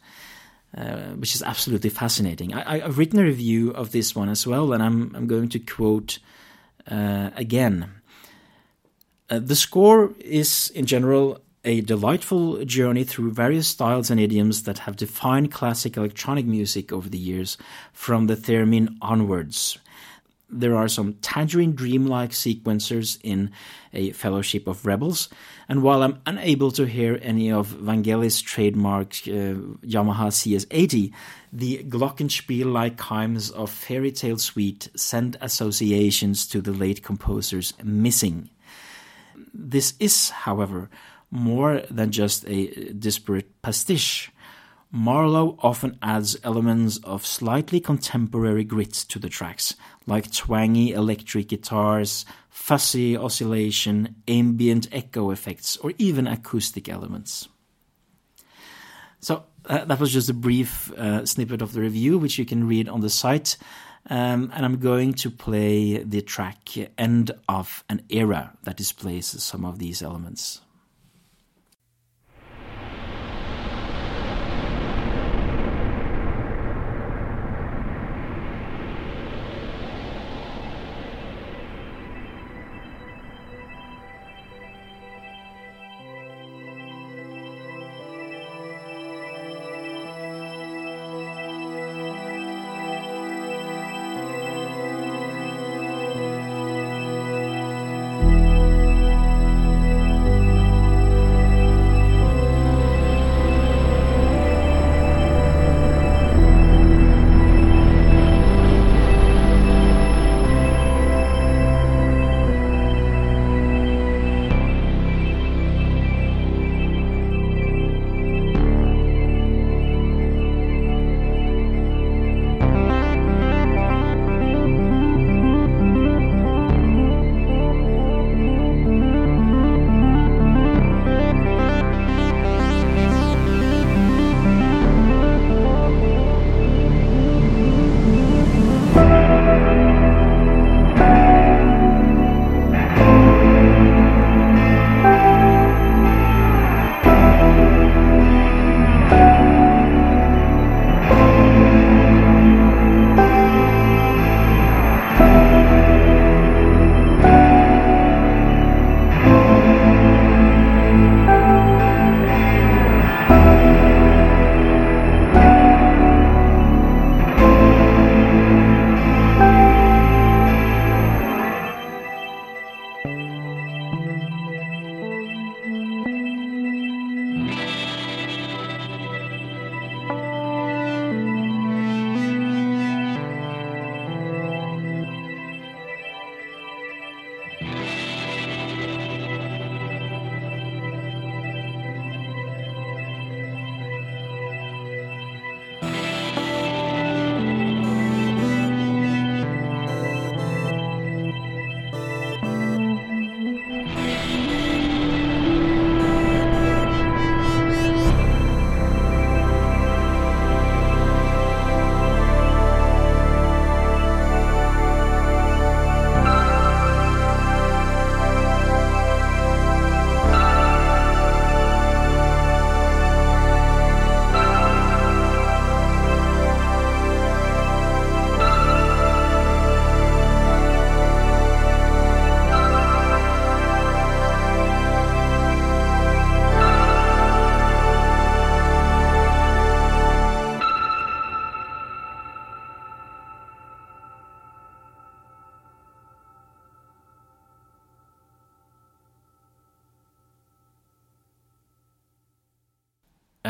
Uh, 0.77 1.15
which 1.17 1.35
is 1.35 1.43
absolutely 1.43 1.89
fascinating. 1.89 2.53
I, 2.53 2.81
have 2.81 2.99
written 2.99 3.19
a 3.19 3.23
review 3.23 3.71
of 3.71 3.91
this 3.91 4.15
one 4.15 4.29
as 4.29 4.47
well, 4.47 4.75
and 4.75 4.83
I'm, 4.83 5.15
I'm 5.17 5.27
going 5.27 5.49
to 5.49 5.59
quote 5.59 6.19
uh, 6.91 7.31
again. 7.35 7.91
Uh, 9.31 9.39
the 9.39 9.57
score 9.57 10.13
is, 10.21 10.71
in 10.75 10.85
general, 10.85 11.41
a 11.65 11.81
delightful 11.81 12.65
journey 12.65 13.05
through 13.05 13.33
various 13.33 13.69
styles 13.69 14.11
and 14.11 14.21
idioms 14.21 14.63
that 14.63 14.81
have 14.81 14.97
defined 14.97 15.53
classic 15.53 15.97
electronic 15.97 16.47
music 16.47 16.93
over 16.93 17.09
the 17.09 17.19
years, 17.19 17.59
from 17.93 18.27
the 18.27 18.37
theremin 18.37 18.97
onwards. 19.03 19.79
There 20.51 20.77
are 20.77 20.89
some 20.89 21.15
tangerine 21.15 21.75
dreamlike 21.75 22.31
sequencers 22.31 23.19
in 23.23 23.51
A 23.93 24.13
Fellowship 24.13 24.67
of 24.67 24.87
Rebels, 24.87 25.29
and 25.69 25.83
while 25.83 26.03
I'm 26.03 26.23
unable 26.25 26.71
to 26.73 26.87
hear 26.87 27.19
any 27.21 27.53
of 27.53 27.69
Vangelis' 27.69 28.43
trademark 28.43 29.09
uh, 29.27 29.61
Yamaha 29.85 30.31
CS80, 30.31 31.13
the 31.53 31.85
glockenspiel 31.85 32.73
like 32.73 32.99
chimes 32.99 33.51
of 33.51 33.71
Fairy 33.71 34.11
Tale 34.11 34.39
Suite 34.39 34.89
send 34.97 35.37
associations 35.43 36.47
to 36.47 36.63
the 36.63 36.73
late 36.73 37.03
composer's 37.03 37.75
Missing. 37.83 38.49
This 39.53 39.95
is, 40.01 40.31
however, 40.31 40.89
more 41.31 41.83
than 41.91 42.11
just 42.11 42.45
a 42.49 42.93
disparate 42.93 43.61
pastiche. 43.63 44.31
Marlowe 44.91 45.59
often 45.63 45.99
adds 46.01 46.37
elements 46.43 46.99
of 47.05 47.27
slightly 47.27 47.79
contemporary 47.79 48.65
grit 48.65 48.93
to 48.95 49.19
the 49.19 49.29
tracks, 49.29 49.75
like 50.07 50.33
twangy 50.33 50.93
electric 50.93 51.49
guitars, 51.49 52.25
fuzzy 52.49 53.15
oscillation, 53.17 54.17
ambient 54.27 54.89
echo 54.91 55.31
effects, 55.31 55.77
or 55.79 55.93
even 55.99 56.27
acoustic 56.27 56.89
elements. 56.89 57.49
So 59.21 59.45
uh, 59.67 59.85
that 59.85 60.01
was 60.01 60.13
just 60.13 60.31
a 60.31 60.35
brief 60.35 60.91
uh, 60.93 61.27
snippet 61.27 61.61
of 61.61 61.73
the 61.73 61.81
review, 61.81 62.17
which 62.17 62.39
you 62.39 62.47
can 62.47 62.67
read 62.67 62.89
on 62.89 63.01
the 63.01 63.11
site. 63.11 63.59
Um, 64.09 64.51
and 64.55 64.65
I'm 64.65 64.79
going 64.79 65.13
to 65.15 65.31
play 65.31 66.03
the 66.03 66.23
track 66.23 66.71
End 66.97 67.31
of 67.47 67.85
an 67.91 68.03
Era 68.09 68.57
that 68.63 68.79
displays 68.79 69.27
some 69.43 69.67
of 69.67 69.79
these 69.79 70.01
elements. 70.03 70.63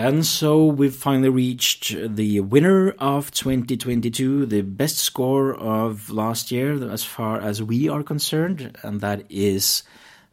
And 0.08 0.24
so 0.24 0.64
we've 0.64 0.96
finally 0.96 1.28
reached 1.28 1.94
the 1.94 2.40
winner 2.40 2.92
of 2.92 3.30
2022, 3.30 4.46
the 4.46 4.62
best 4.62 4.96
score 4.96 5.52
of 5.52 6.08
last 6.08 6.50
year 6.50 6.90
as 6.90 7.04
far 7.04 7.38
as 7.38 7.62
we 7.62 7.90
are 7.90 8.02
concerned, 8.02 8.74
and 8.82 9.02
that 9.02 9.26
is 9.28 9.82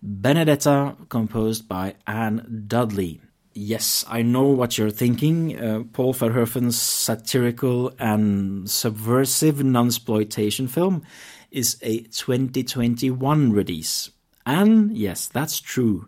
Benedetta, 0.01 0.95
composed 1.09 1.67
by 1.67 1.95
Anne 2.07 2.63
Dudley. 2.65 3.19
Yes, 3.53 4.05
I 4.07 4.21
know 4.21 4.43
what 4.43 4.77
you're 4.77 4.91
thinking. 4.91 5.59
Uh, 5.59 5.83
Paul 5.91 6.13
Verhoeven's 6.13 6.81
satirical 6.81 7.91
and 7.99 8.69
subversive 8.71 9.55
nunsploitation 9.55 10.69
film 10.69 11.03
is 11.51 11.77
a 11.81 11.99
2021 11.99 13.51
release. 13.51 14.09
And 14.45 14.95
yes, 14.97 15.27
that's 15.27 15.59
true. 15.59 16.07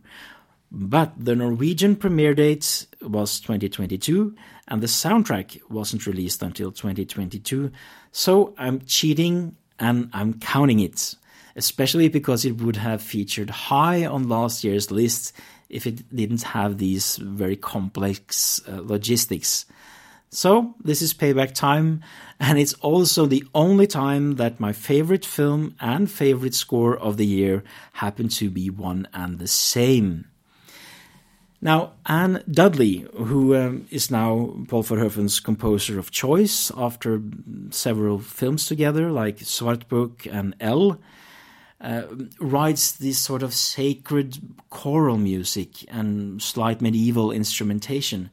But 0.72 1.14
the 1.18 1.36
Norwegian 1.36 1.96
premiere 1.96 2.34
date 2.34 2.88
was 3.02 3.40
2022, 3.40 4.36
and 4.68 4.82
the 4.82 4.88
soundtrack 4.88 5.60
wasn't 5.70 6.06
released 6.06 6.44
until 6.44 6.72
2022. 6.72 7.72
So 8.12 8.54
I'm 8.58 8.82
cheating 8.82 9.56
and 9.80 10.10
I'm 10.12 10.40
counting 10.40 10.80
it, 10.80 11.16
especially 11.56 12.10
because 12.10 12.44
it 12.44 12.62
would 12.62 12.76
have 12.76 13.02
featured 13.02 13.50
high 13.50 14.06
on 14.06 14.28
last 14.28 14.64
year's 14.64 14.92
list 14.92 15.34
if 15.70 15.88
it 15.88 16.14
didn't 16.14 16.44
have 16.44 16.78
these 16.78 17.18
very 17.18 17.56
complex 17.56 18.62
uh, 18.68 18.82
logistics. 18.82 19.66
So, 20.30 20.76
this 20.84 21.02
is 21.02 21.14
payback 21.14 21.54
time, 21.54 22.04
and 22.38 22.60
it's 22.60 22.74
also 22.76 23.26
the 23.26 23.46
only 23.56 23.88
time 23.88 24.36
that 24.36 24.60
my 24.60 24.74
favorite 24.74 25.26
film 25.26 25.76
and 25.80 26.12
favorite 26.12 26.54
score 26.54 26.98
of 26.98 27.16
the 27.16 27.26
year 27.26 27.64
happen 27.94 28.28
to 28.30 28.50
be 28.50 28.70
one 28.70 29.08
and 29.14 29.40
the 29.40 29.48
same. 29.48 30.26
Now, 31.60 31.94
Anne 32.06 32.44
Dudley, 32.50 33.08
who 33.16 33.56
um, 33.56 33.88
is 33.90 34.12
now 34.12 34.56
Paul 34.68 34.84
Verhoeven's 34.84 35.40
composer 35.40 35.98
of 35.98 36.12
choice 36.12 36.72
after 36.78 37.22
several 37.72 38.20
films 38.20 38.68
together, 38.68 39.12
like 39.12 39.38
Svartbok 39.38 40.32
and 40.32 40.56
Elle, 40.60 41.00
uh, 41.82 42.04
writes 42.40 42.92
this 42.92 43.18
sort 43.18 43.42
of 43.42 43.54
sacred 43.54 44.38
choral 44.70 45.18
music 45.18 45.84
and 45.92 46.42
slight 46.42 46.82
medieval 46.82 47.32
instrumentation 47.32 48.30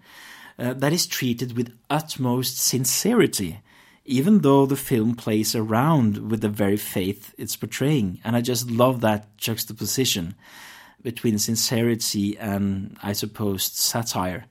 uh, 0.59 0.73
that 0.75 0.93
is 0.93 1.07
treated 1.07 1.57
with 1.57 1.77
utmost 1.91 2.59
sincerity, 2.59 3.61
even 4.05 4.41
though 4.41 4.67
the 4.67 4.77
film 4.77 5.15
plays 5.15 5.55
around 5.55 6.31
with 6.31 6.43
the 6.43 6.49
very 6.49 6.77
faith 6.77 7.35
it's 7.39 7.57
portraying. 7.57 8.21
And 8.23 8.37
I 8.37 8.43
just 8.43 8.71
love 8.71 9.01
that 9.01 9.37
juxtaposition 9.39 10.35
between 11.05 11.39
sincerity 11.39 12.37
and, 12.39 12.97
I 13.03 13.13
suppose, 13.13 13.63
satire. 13.63 14.47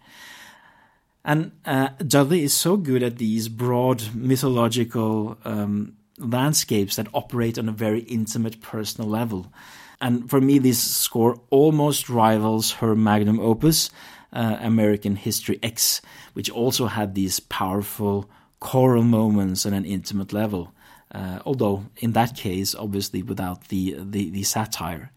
And 1.25 1.51
uh, 1.65 1.89
Dudley 2.05 2.43
is 2.43 2.53
so 2.53 2.77
good 2.77 3.03
at 3.03 3.17
these 3.17 3.49
broad 3.49 4.13
mythological 4.13 5.37
um, 5.43 5.97
landscapes 6.17 6.95
that 6.95 7.07
operate 7.13 7.57
on 7.57 7.67
a 7.67 7.73
very 7.73 8.01
intimate 8.01 8.61
personal 8.61 9.09
level. 9.09 9.51
And 9.99 10.29
for 10.29 10.39
me, 10.39 10.59
this 10.59 10.79
score 10.79 11.39
almost 11.49 12.09
rivals 12.09 12.73
her 12.73 12.95
magnum 12.95 13.39
opus, 13.39 13.89
uh, 14.31 14.57
American 14.59 15.15
History 15.15 15.59
X, 15.63 16.01
which 16.33 16.49
also 16.49 16.87
had 16.87 17.15
these 17.15 17.39
powerful 17.39 18.29
choral 18.59 19.03
moments 19.03 19.65
on 19.65 19.73
an 19.73 19.85
intimate 19.85 20.33
level. 20.33 20.73
Uh, 21.11 21.39
although 21.45 21.85
in 21.97 22.11
that 22.13 22.35
case, 22.35 22.75
obviously 22.75 23.23
without 23.23 23.69
the, 23.69 23.95
the, 23.99 24.29
the 24.29 24.43
satire 24.43 25.11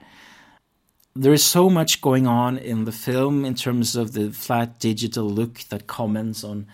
there 1.17 1.33
is 1.33 1.45
so 1.45 1.71
much 1.71 2.01
going 2.01 2.27
on 2.27 2.59
in 2.59 2.85
the 2.85 2.93
film 2.93 3.45
in 3.45 3.55
terms 3.55 3.97
of 3.97 4.13
the 4.13 4.31
flat 4.31 4.79
digital 4.79 5.29
look 5.29 5.61
that 5.71 5.87
comments 5.87 6.45
on, 6.45 6.67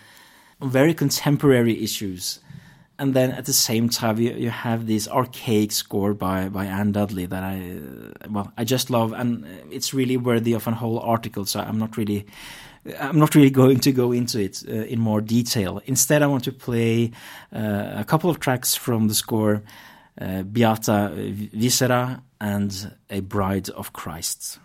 very 0.60 0.94
contemporary 0.94 1.82
issues. 1.82 2.40
And 2.98 3.14
then 3.14 3.32
at 3.32 3.46
the 3.46 3.52
same 3.52 3.88
time, 3.88 4.18
you, 4.18 4.32
you 4.32 4.50
have 4.50 4.86
this 4.86 5.08
archaic 5.08 5.72
score 5.72 6.14
by, 6.14 6.48
by 6.48 6.66
Anne 6.66 6.92
Dudley 6.92 7.26
that 7.26 7.42
I, 7.42 7.80
well, 8.28 8.52
I 8.56 8.64
just 8.64 8.90
love, 8.90 9.12
and 9.12 9.46
it's 9.70 9.94
really 9.94 10.16
worthy 10.16 10.52
of 10.52 10.66
a 10.66 10.72
whole 10.72 11.00
article. 11.00 11.44
So 11.46 11.60
I'm 11.60 11.78
not 11.78 11.96
really, 11.96 12.26
I'm 13.00 13.18
not 13.18 13.34
really 13.34 13.50
going 13.62 13.80
to 13.80 13.92
go 13.92 14.12
into 14.12 14.40
it 14.40 14.62
uh, 14.68 14.72
in 14.72 15.00
more 15.00 15.20
detail. 15.20 15.80
Instead, 15.86 16.22
I 16.22 16.26
want 16.26 16.44
to 16.44 16.52
play 16.52 17.12
uh, 17.52 17.92
a 17.96 18.04
couple 18.04 18.30
of 18.30 18.40
tracks 18.40 18.74
from 18.74 19.08
the 19.08 19.14
score, 19.14 19.62
Eh, 20.14 20.42
Beata 20.42 21.10
eh, 21.14 21.48
Viscera 21.52 22.22
and 22.38 22.96
A 23.08 23.20
Bride 23.20 23.70
of 23.70 23.92
Christ. 23.92 24.60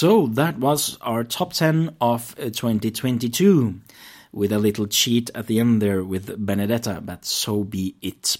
So 0.00 0.28
that 0.28 0.56
was 0.56 0.96
our 1.02 1.24
top 1.24 1.52
10 1.52 1.96
of 2.00 2.34
uh, 2.38 2.44
2022 2.44 3.74
with 4.32 4.50
a 4.50 4.58
little 4.58 4.86
cheat 4.86 5.30
at 5.34 5.46
the 5.46 5.60
end 5.60 5.82
there 5.82 6.02
with 6.02 6.42
Benedetta, 6.46 7.02
but 7.04 7.26
so 7.26 7.64
be 7.64 7.96
it. 8.00 8.38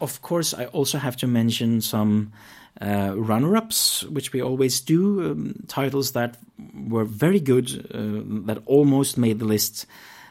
Of 0.00 0.20
course, 0.20 0.52
I 0.52 0.64
also 0.64 0.98
have 0.98 1.16
to 1.18 1.28
mention 1.28 1.80
some 1.80 2.32
uh, 2.80 3.12
runner 3.14 3.56
ups, 3.56 4.02
which 4.02 4.32
we 4.32 4.42
always 4.42 4.80
do, 4.80 5.30
um, 5.30 5.54
titles 5.68 6.10
that 6.14 6.38
were 6.74 7.04
very 7.04 7.38
good, 7.38 7.86
uh, 7.94 8.26
that 8.46 8.64
almost 8.66 9.16
made 9.16 9.38
the 9.38 9.44
list, 9.44 9.86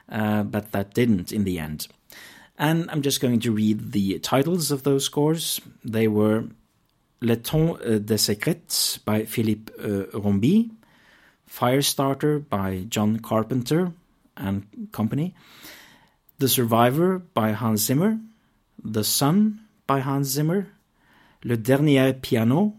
uh, 0.09 0.43
but 0.43 0.73
that 0.73 0.93
didn't 0.93 1.31
in 1.31 1.45
the 1.45 1.57
end. 1.57 1.87
And 2.57 2.91
I'm 2.91 3.01
just 3.01 3.21
going 3.21 3.39
to 3.39 3.51
read 3.53 3.93
the 3.93 4.19
titles 4.19 4.71
of 4.71 4.83
those 4.83 5.05
scores. 5.05 5.61
They 5.85 6.09
were 6.09 6.49
Le 7.25 7.41
Temps 7.41 7.77
des 7.83 8.17
Secrets 8.19 8.99
by 9.03 9.25
Philippe 9.25 9.71
uh, 9.79 10.05
Rombi, 10.13 10.69
Firestarter 11.49 12.39
by 12.47 12.85
John 12.87 13.17
Carpenter 13.19 13.91
and 14.37 14.63
Company, 14.91 15.33
The 16.37 16.47
Survivor 16.47 17.19
by 17.33 17.53
Hans 17.53 17.81
Zimmer, 17.81 18.19
The 18.83 19.03
Sun 19.03 19.59
by 19.87 20.01
Hans 20.01 20.27
Zimmer, 20.27 20.67
Le 21.43 21.57
Dernier 21.57 22.13
Piano 22.13 22.73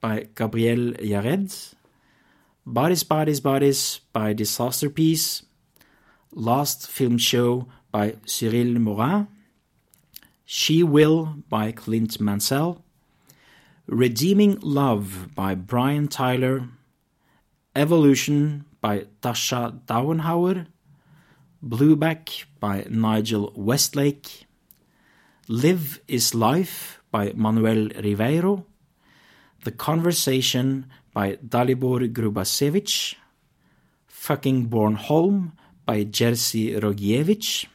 by 0.00 0.26
Gabriel 0.34 0.94
Yared, 0.94 1.74
Bodies, 2.66 3.04
Bodies, 3.04 3.40
Bodies 3.40 4.00
by 4.12 4.34
Disasterpeace, 4.34 5.44
Last 6.32 6.88
Film 6.88 7.16
Show 7.18 7.68
by 7.92 8.16
Cyril 8.26 8.78
Morin, 8.80 9.28
She 10.44 10.82
Will 10.82 11.36
by 11.48 11.70
Clint 11.70 12.20
Mansell, 12.20 12.83
Redeeming 13.86 14.58
Love 14.62 15.34
by 15.34 15.54
Brian 15.54 16.08
Tyler, 16.08 16.68
Evolution 17.76 18.64
by 18.80 19.04
Dascha 19.20 19.78
Dauenhauer, 19.84 20.66
Blueback 21.62 22.44
by 22.58 22.86
Nigel 22.88 23.52
Westlake, 23.54 24.46
Live 25.48 26.00
is 26.08 26.34
Life 26.34 27.02
by 27.12 27.34
Manuel 27.36 27.90
Riveiro, 28.00 28.64
The 29.64 29.72
Conversation 29.72 30.86
by 31.12 31.36
Dalibor 31.46 32.10
Grubačević, 32.10 33.16
Fucking 34.06 34.68
Bornholm 34.68 35.52
by 35.84 36.06
Jerzy 36.06 36.80
Rogiewicz, 36.80 37.66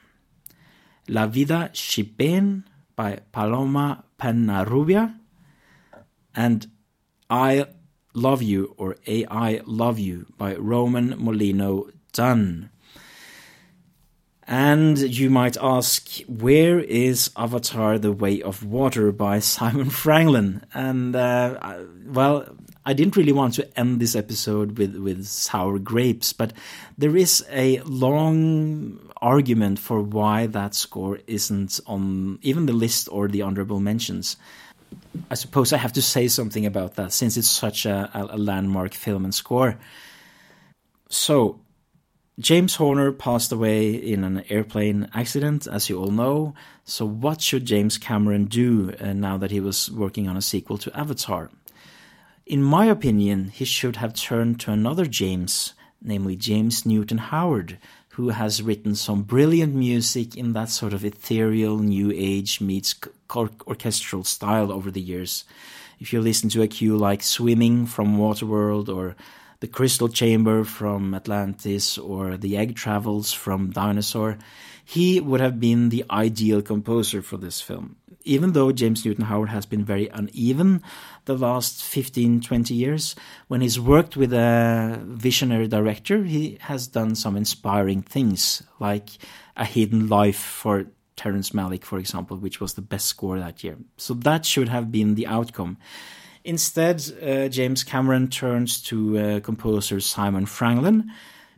La 1.10 1.28
Vida 1.28 1.70
Chipén 1.72 2.64
by 2.95 3.20
Paloma 3.32 4.03
Peñarrubia, 4.20 5.20
and 6.36 6.68
I 7.30 7.68
Love 8.14 8.42
You 8.42 8.74
or 8.78 8.96
AI 9.08 9.62
Love 9.66 10.00
You 10.00 10.26
by 10.38 10.56
Roman 10.56 11.16
Molino 11.18 11.90
Dunn. 12.14 12.70
And 14.52 14.98
you 14.98 15.30
might 15.30 15.58
ask, 15.62 16.10
where 16.28 16.80
is 16.80 17.30
Avatar 17.38 18.00
The 18.00 18.12
Way 18.12 18.42
of 18.42 18.66
Water 18.66 19.12
by 19.12 19.40
Simon 19.56 19.92
Franglen? 19.92 20.64
And, 20.74 21.16
uh, 21.16 21.84
well, 22.08 22.48
I 22.84 22.94
didn't 22.94 23.16
really 23.16 23.32
want 23.32 23.54
to 23.56 23.80
end 23.80 24.00
this 24.00 24.16
episode 24.16 24.80
with, 24.80 24.96
with 24.96 25.28
sour 25.28 25.78
grapes, 25.78 26.34
but 26.34 26.54
there 26.98 27.16
is 27.16 27.46
a 27.52 27.80
long 27.82 29.12
argument 29.22 29.78
for 29.78 30.02
why 30.02 30.48
that 30.48 30.74
score 30.74 31.20
isn't 31.28 31.80
on 31.86 32.40
even 32.42 32.66
the 32.66 32.74
list 32.74 33.08
or 33.12 33.28
the 33.28 33.44
honorable 33.44 33.80
mentions. 33.80 34.36
I 35.30 35.36
suppose 35.36 35.74
I 35.74 35.78
have 35.78 35.94
to 35.94 36.02
say 36.02 36.28
something 36.28 36.66
about 36.66 36.96
that 36.96 37.14
since 37.14 37.38
it's 37.38 37.50
such 37.50 37.86
a, 37.86 38.10
a 38.14 38.38
landmark 38.38 38.94
film 38.94 39.26
and 39.26 39.34
score. 39.34 39.78
So, 41.10 41.60
James 42.40 42.76
Horner 42.76 43.12
passed 43.12 43.52
away 43.52 43.92
in 43.92 44.24
an 44.24 44.44
airplane 44.50 45.10
accident, 45.14 45.68
as 45.68 45.90
you 45.90 46.00
all 46.00 46.12
know. 46.12 46.54
So, 46.86 47.06
what 47.06 47.42
should 47.42 47.66
James 47.66 47.98
Cameron 47.98 48.46
do 48.46 48.94
uh, 49.00 49.14
now 49.14 49.38
that 49.38 49.52
he 49.52 49.60
was 49.60 49.92
working 49.92 50.28
on 50.28 50.38
a 50.38 50.42
sequel 50.42 50.78
to 50.80 50.98
Avatar? 50.98 51.50
In 52.46 52.64
my 52.64 52.86
opinion, 52.86 53.50
he 53.50 53.66
should 53.66 53.98
have 53.98 54.14
turned 54.14 54.60
to 54.62 54.72
another 54.72 55.06
James, 55.06 55.74
namely 56.02 56.36
James 56.36 56.86
Newton 56.86 57.18
Howard, 57.18 57.78
who 58.20 58.32
has 58.32 58.62
written 58.62 58.94
some 58.94 59.22
brilliant 59.22 59.74
music 59.74 60.36
in 60.36 60.52
that 60.52 60.68
sort 60.68 60.92
of 60.92 61.06
ethereal 61.06 61.80
new 61.80 62.12
age 62.14 62.60
meets 62.60 62.94
orchestral 63.34 64.26
style 64.26 64.74
over 64.74 64.92
the 64.92 65.00
years. 65.00 65.46
If 66.02 66.12
you 66.12 66.20
listen 66.20 66.50
to 66.50 66.62
a 66.62 66.68
cue 66.68 66.98
like 66.98 67.24
Swimming 67.24 67.86
from 67.86 68.18
Waterworld 68.18 68.94
or 68.94 69.16
the 69.62 69.68
Crystal 69.68 70.10
Chamber 70.10 70.66
from 70.66 71.14
Atlantis 71.14 71.98
or 71.98 72.36
The 72.36 72.58
Egg 72.58 72.76
Travels 72.76 73.32
from 73.32 73.72
Dinosaur, 73.72 74.38
he 74.90 75.20
would 75.20 75.40
have 75.40 75.60
been 75.60 75.90
the 75.90 76.04
ideal 76.10 76.64
composer 76.64 77.22
for 77.22 77.38
this 77.38 77.62
film. 77.62 77.96
Even 78.24 78.54
though 78.54 78.72
James 78.72 79.06
Newton 79.06 79.26
Howard 79.26 79.50
has 79.50 79.68
been 79.68 79.86
very 79.86 80.08
uneven 80.08 80.82
the 81.26 81.38
last 81.38 81.84
15, 81.84 82.42
20 82.42 82.74
years, 82.74 83.16
when 83.50 83.62
he's 83.62 83.80
worked 83.80 84.18
with 84.18 84.34
a 84.34 85.00
visionary 85.06 85.68
director, 85.68 86.24
he 86.24 86.58
has 86.62 86.88
done 86.88 87.14
some 87.14 87.38
inspiring 87.38 88.02
things, 88.02 88.64
like 88.80 89.10
A 89.56 89.64
Hidden 89.64 90.08
Life 90.08 90.40
for 90.40 90.88
Terrence 91.16 91.52
Malick, 91.52 91.84
for 91.84 92.00
example, 92.00 92.38
which 92.38 92.60
was 92.60 92.74
the 92.74 92.82
best 92.82 93.06
score 93.06 93.38
that 93.38 93.64
year. 93.64 93.78
So 93.98 94.16
that 94.16 94.44
should 94.44 94.70
have 94.70 94.92
been 94.92 95.14
the 95.14 95.28
outcome. 95.28 95.78
Instead, 96.44 97.04
uh, 97.22 97.48
James 97.48 97.84
Cameron 97.84 98.28
turns 98.28 98.82
to 98.84 99.20
uh, 99.20 99.40
composer 99.42 100.00
Simon 100.00 100.48
Franglen, 100.48 101.10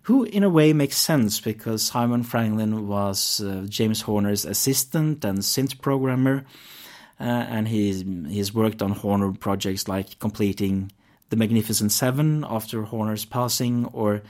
who 0.04 0.24
in 0.24 0.44
a 0.44 0.50
way 0.50 0.74
makes 0.74 0.98
sense 0.98 1.40
because 1.40 1.84
Simon 1.84 2.24
Franglen 2.24 2.88
was 2.88 3.42
uh, 3.42 3.66
James 3.68 4.02
Horner's 4.02 4.46
assistant 4.46 5.24
and 5.24 5.40
synth 5.40 5.80
programmer, 5.82 6.46
uh, 7.20 7.24
and 7.24 7.68
he's 7.68 8.04
he's 8.28 8.54
worked 8.54 8.82
on 8.82 8.92
Horner 8.92 9.32
projects 9.34 9.88
like 9.88 10.18
completing 10.20 10.92
The 11.30 11.36
Magnificent 11.36 11.92
Seven 11.92 12.44
after 12.48 12.84
Horner's 12.84 13.26
passing, 13.26 13.86
or 13.94 14.24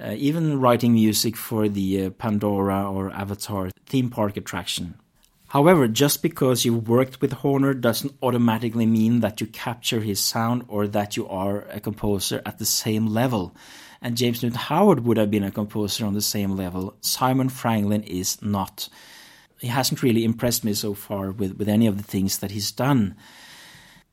uh, 0.00 0.14
even 0.16 0.60
writing 0.60 0.94
music 0.94 1.36
for 1.36 1.68
the 1.68 2.06
uh, 2.06 2.10
Pandora 2.10 2.90
or 2.90 3.10
Avatar 3.10 3.70
theme 3.86 4.08
park 4.08 4.36
attraction. 4.36 4.94
However, 5.48 5.88
just 5.88 6.22
because 6.22 6.64
you've 6.64 6.88
worked 6.88 7.20
with 7.20 7.32
Horner 7.32 7.74
doesn't 7.74 8.14
automatically 8.22 8.86
mean 8.86 9.18
that 9.18 9.40
you 9.40 9.48
capture 9.48 10.00
his 10.00 10.20
sound 10.20 10.64
or 10.68 10.86
that 10.86 11.16
you 11.16 11.26
are 11.28 11.62
a 11.72 11.80
composer 11.80 12.40
at 12.46 12.58
the 12.58 12.64
same 12.64 13.08
level. 13.08 13.52
And 14.02 14.16
James 14.16 14.42
Newton 14.42 14.58
Howard 14.58 15.00
would 15.04 15.16
have 15.16 15.30
been 15.30 15.44
a 15.44 15.50
composer 15.50 16.06
on 16.06 16.14
the 16.14 16.22
same 16.22 16.56
level. 16.56 16.96
Simon 17.00 17.48
Franglen 17.48 18.06
is 18.06 18.40
not. 18.40 18.88
He 19.58 19.68
hasn't 19.68 20.02
really 20.02 20.24
impressed 20.24 20.64
me 20.64 20.72
so 20.72 20.94
far 20.94 21.30
with, 21.30 21.58
with 21.58 21.68
any 21.68 21.86
of 21.86 21.98
the 21.98 22.02
things 22.02 22.38
that 22.38 22.50
he's 22.50 22.72
done. 22.72 23.14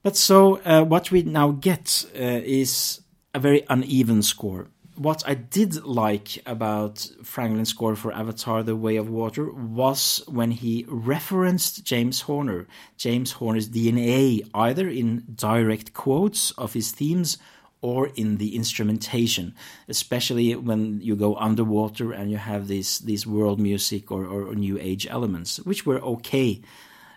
But 0.03 0.17
so, 0.17 0.57
uh, 0.65 0.83
what 0.83 1.09
we 1.11 1.23
now 1.23 1.51
get 1.51 2.05
uh, 2.13 2.41
is 2.43 3.01
a 3.33 3.39
very 3.39 3.63
uneven 3.69 4.23
score 4.23 4.67
what 4.97 5.23
I 5.27 5.35
did 5.35 5.85
like 5.85 6.41
about 6.45 6.95
Franglen's 7.21 7.69
score 7.69 7.95
for 7.95 8.11
Avatar 8.11 8.63
The 8.63 8.75
Way 8.75 8.95
of 8.95 9.09
Water 9.09 9.51
was 9.51 10.23
when 10.27 10.51
he 10.51 10.85
referenced 10.87 11.85
James 11.85 12.21
Horner, 12.21 12.67
James 12.97 13.33
Horner's 13.33 13.69
DNA, 13.69 14.49
either 14.53 14.89
in 14.89 15.23
direct 15.33 15.93
quotes 15.93 16.51
of 16.51 16.73
his 16.73 16.91
themes 16.91 17.37
or 17.81 18.07
in 18.15 18.37
the 18.37 18.55
instrumentation, 18.55 19.53
especially 19.87 20.55
when 20.55 20.99
you 21.01 21.15
go 21.15 21.35
underwater 21.35 22.11
and 22.11 22.31
you 22.31 22.37
have 22.37 22.67
these, 22.67 22.99
these 22.99 23.27
world 23.27 23.59
music 23.59 24.11
or, 24.11 24.25
or, 24.25 24.55
new 24.55 24.79
age 24.79 25.05
elements, 25.07 25.57
which 25.59 25.85
were 25.85 26.01
okay. 26.01 26.61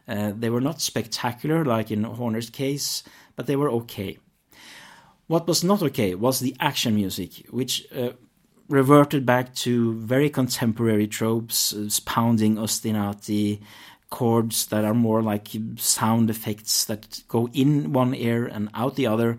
Uh, 0.07 0.33
they 0.37 0.51
were 0.51 0.61
not 0.61 0.81
spectacular 0.81 1.65
like 1.65 1.91
in 1.91 2.05
Horner's 2.05 2.51
case, 2.51 3.03
but 3.37 3.47
they 3.47 3.57
were 3.57 3.71
okay. 3.71 4.19
What 5.29 5.47
was 5.47 5.65
not 5.65 5.83
okay 5.83 6.15
was 6.15 6.41
the 6.41 6.57
action 6.61 6.95
music, 6.95 7.47
which 7.51 7.87
uh, 7.95 8.11
reverted 8.69 9.25
back 9.25 9.55
to 9.55 9.95
very 9.95 10.29
contemporary 10.29 11.07
tropes, 11.07 11.73
uh, 11.73 11.89
pounding 12.05 12.57
ostinati, 12.57 13.61
chords 14.11 14.67
that 14.67 14.85
are 14.85 14.95
more 14.95 15.23
like 15.23 15.49
sound 15.77 16.31
effects 16.31 16.85
that 16.85 17.23
go 17.29 17.49
in 17.53 17.93
one 17.93 18.15
ear 18.15 18.47
and 18.47 18.69
out 18.75 18.97
the 18.97 19.07
other. 19.07 19.39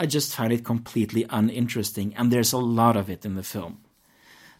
I 0.00 0.06
just 0.06 0.34
find 0.34 0.50
it 0.50 0.64
completely 0.64 1.26
uninteresting, 1.28 2.14
and 2.16 2.32
there's 2.32 2.54
a 2.54 2.58
lot 2.58 2.96
of 2.96 3.10
it 3.10 3.26
in 3.26 3.34
the 3.34 3.42
film. 3.42 3.82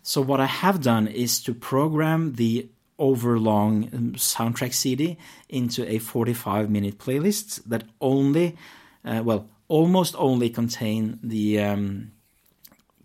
So, 0.03 0.21
what 0.21 0.39
I 0.39 0.45
have 0.45 0.83
done 0.83 1.07
is 1.09 1.43
to 1.45 1.55
program 1.55 2.35
the 2.35 2.69
overlong 2.99 3.89
um, 3.95 4.13
soundtrack 4.13 4.75
CD 4.75 5.17
into 5.49 5.91
a 5.91 5.99
45 5.99 6.69
minute 6.69 6.99
playlist 6.99 7.65
that 7.65 7.85
only, 8.03 8.59
uh, 9.03 9.23
well, 9.25 9.49
almost 9.69 10.15
only 10.19 10.51
contain 10.51 11.19
the 11.23 11.59
um, 11.59 12.13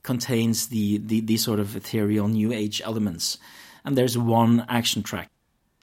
contains 0.04 0.68
the, 0.68 0.98
the 0.98 1.22
the 1.22 1.38
sort 1.38 1.62
of 1.62 1.74
ethereal 1.74 2.28
new 2.28 2.52
age 2.52 2.82
elements, 2.84 3.38
and 3.86 3.98
there's 3.98 4.18
one 4.18 4.66
action 4.68 5.04
track, 5.04 5.32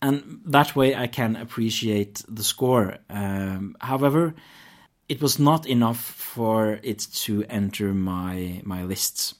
and 0.03 0.43
that 0.45 0.77
way 0.77 0.95
I 0.95 1.07
can 1.07 1.35
appreciate 1.35 2.23
the 2.29 2.45
score. 2.45 2.99
Um, 3.09 3.75
however, 3.81 4.35
it 5.13 5.21
was 5.21 5.39
not 5.39 5.67
enough 5.67 6.01
for 6.01 6.81
it 6.83 7.07
to 7.13 7.45
enter 7.51 7.93
my 7.93 8.63
my 8.65 8.83
lists. 8.83 9.35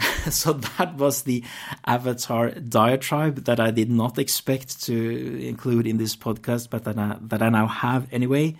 so 0.30 0.54
that 0.54 0.96
was 0.96 1.22
the 1.22 1.44
Avatar 1.86 2.50
diatribe 2.50 3.44
that 3.44 3.60
I 3.60 3.70
did 3.70 3.90
not 3.90 4.18
expect 4.18 4.82
to 4.86 4.96
include 5.46 5.86
in 5.86 5.98
this 5.98 6.16
podcast, 6.16 6.68
but 6.68 6.82
that 6.82 6.98
I, 6.98 7.16
that 7.20 7.42
I 7.42 7.48
now 7.48 7.68
have 7.68 8.08
anyway. 8.10 8.56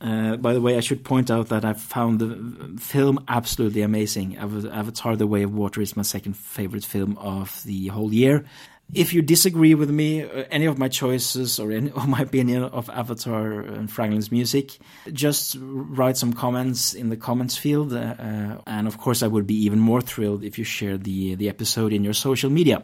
Uh, 0.00 0.36
by 0.36 0.52
the 0.52 0.60
way, 0.60 0.76
I 0.76 0.80
should 0.80 1.04
point 1.04 1.30
out 1.30 1.50
that 1.50 1.64
I 1.64 1.74
found 1.74 2.18
the 2.18 2.80
film 2.80 3.22
absolutely 3.28 3.82
amazing. 3.82 4.36
Avatar: 4.36 5.14
The 5.14 5.28
Way 5.28 5.44
of 5.44 5.54
Water 5.54 5.80
is 5.80 5.96
my 5.96 6.02
second 6.02 6.36
favorite 6.36 6.84
film 6.84 7.16
of 7.18 7.62
the 7.62 7.86
whole 7.86 8.12
year. 8.12 8.46
If 8.92 9.14
you 9.14 9.22
disagree 9.22 9.74
with 9.74 9.90
me, 9.90 10.22
uh, 10.22 10.44
any 10.50 10.66
of 10.66 10.78
my 10.78 10.88
choices 10.88 11.60
or 11.60 11.70
any 11.70 11.92
my 12.06 12.20
opinion 12.20 12.64
of 12.64 12.90
Avatar 12.90 13.60
and 13.60 13.88
Franglen's 13.88 14.32
music, 14.32 14.78
just 15.12 15.56
write 15.60 16.16
some 16.16 16.32
comments 16.32 16.94
in 16.94 17.08
the 17.08 17.16
comments 17.16 17.56
field. 17.56 17.92
Uh, 17.92 18.14
uh, 18.18 18.60
and 18.66 18.86
of 18.88 18.98
course, 18.98 19.22
I 19.22 19.28
would 19.28 19.46
be 19.46 19.64
even 19.64 19.78
more 19.78 20.00
thrilled 20.00 20.42
if 20.42 20.58
you 20.58 20.64
share 20.64 20.98
the 20.98 21.36
the 21.36 21.48
episode 21.48 21.92
in 21.92 22.02
your 22.02 22.14
social 22.14 22.50
media. 22.50 22.82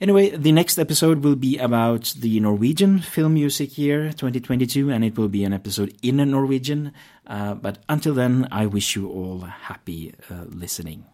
Anyway, 0.00 0.30
the 0.30 0.52
next 0.52 0.78
episode 0.78 1.24
will 1.24 1.34
be 1.34 1.58
about 1.58 2.14
the 2.16 2.38
Norwegian 2.38 3.00
film 3.00 3.34
music 3.34 3.76
year 3.76 4.12
2022, 4.12 4.90
and 4.90 5.02
it 5.02 5.18
will 5.18 5.28
be 5.28 5.42
an 5.42 5.52
episode 5.52 5.92
in 6.02 6.20
a 6.20 6.26
Norwegian. 6.26 6.92
Uh, 7.26 7.54
but 7.54 7.82
until 7.88 8.14
then, 8.14 8.46
I 8.52 8.66
wish 8.66 8.94
you 8.94 9.08
all 9.08 9.40
happy 9.40 10.14
uh, 10.30 10.44
listening. 10.46 11.04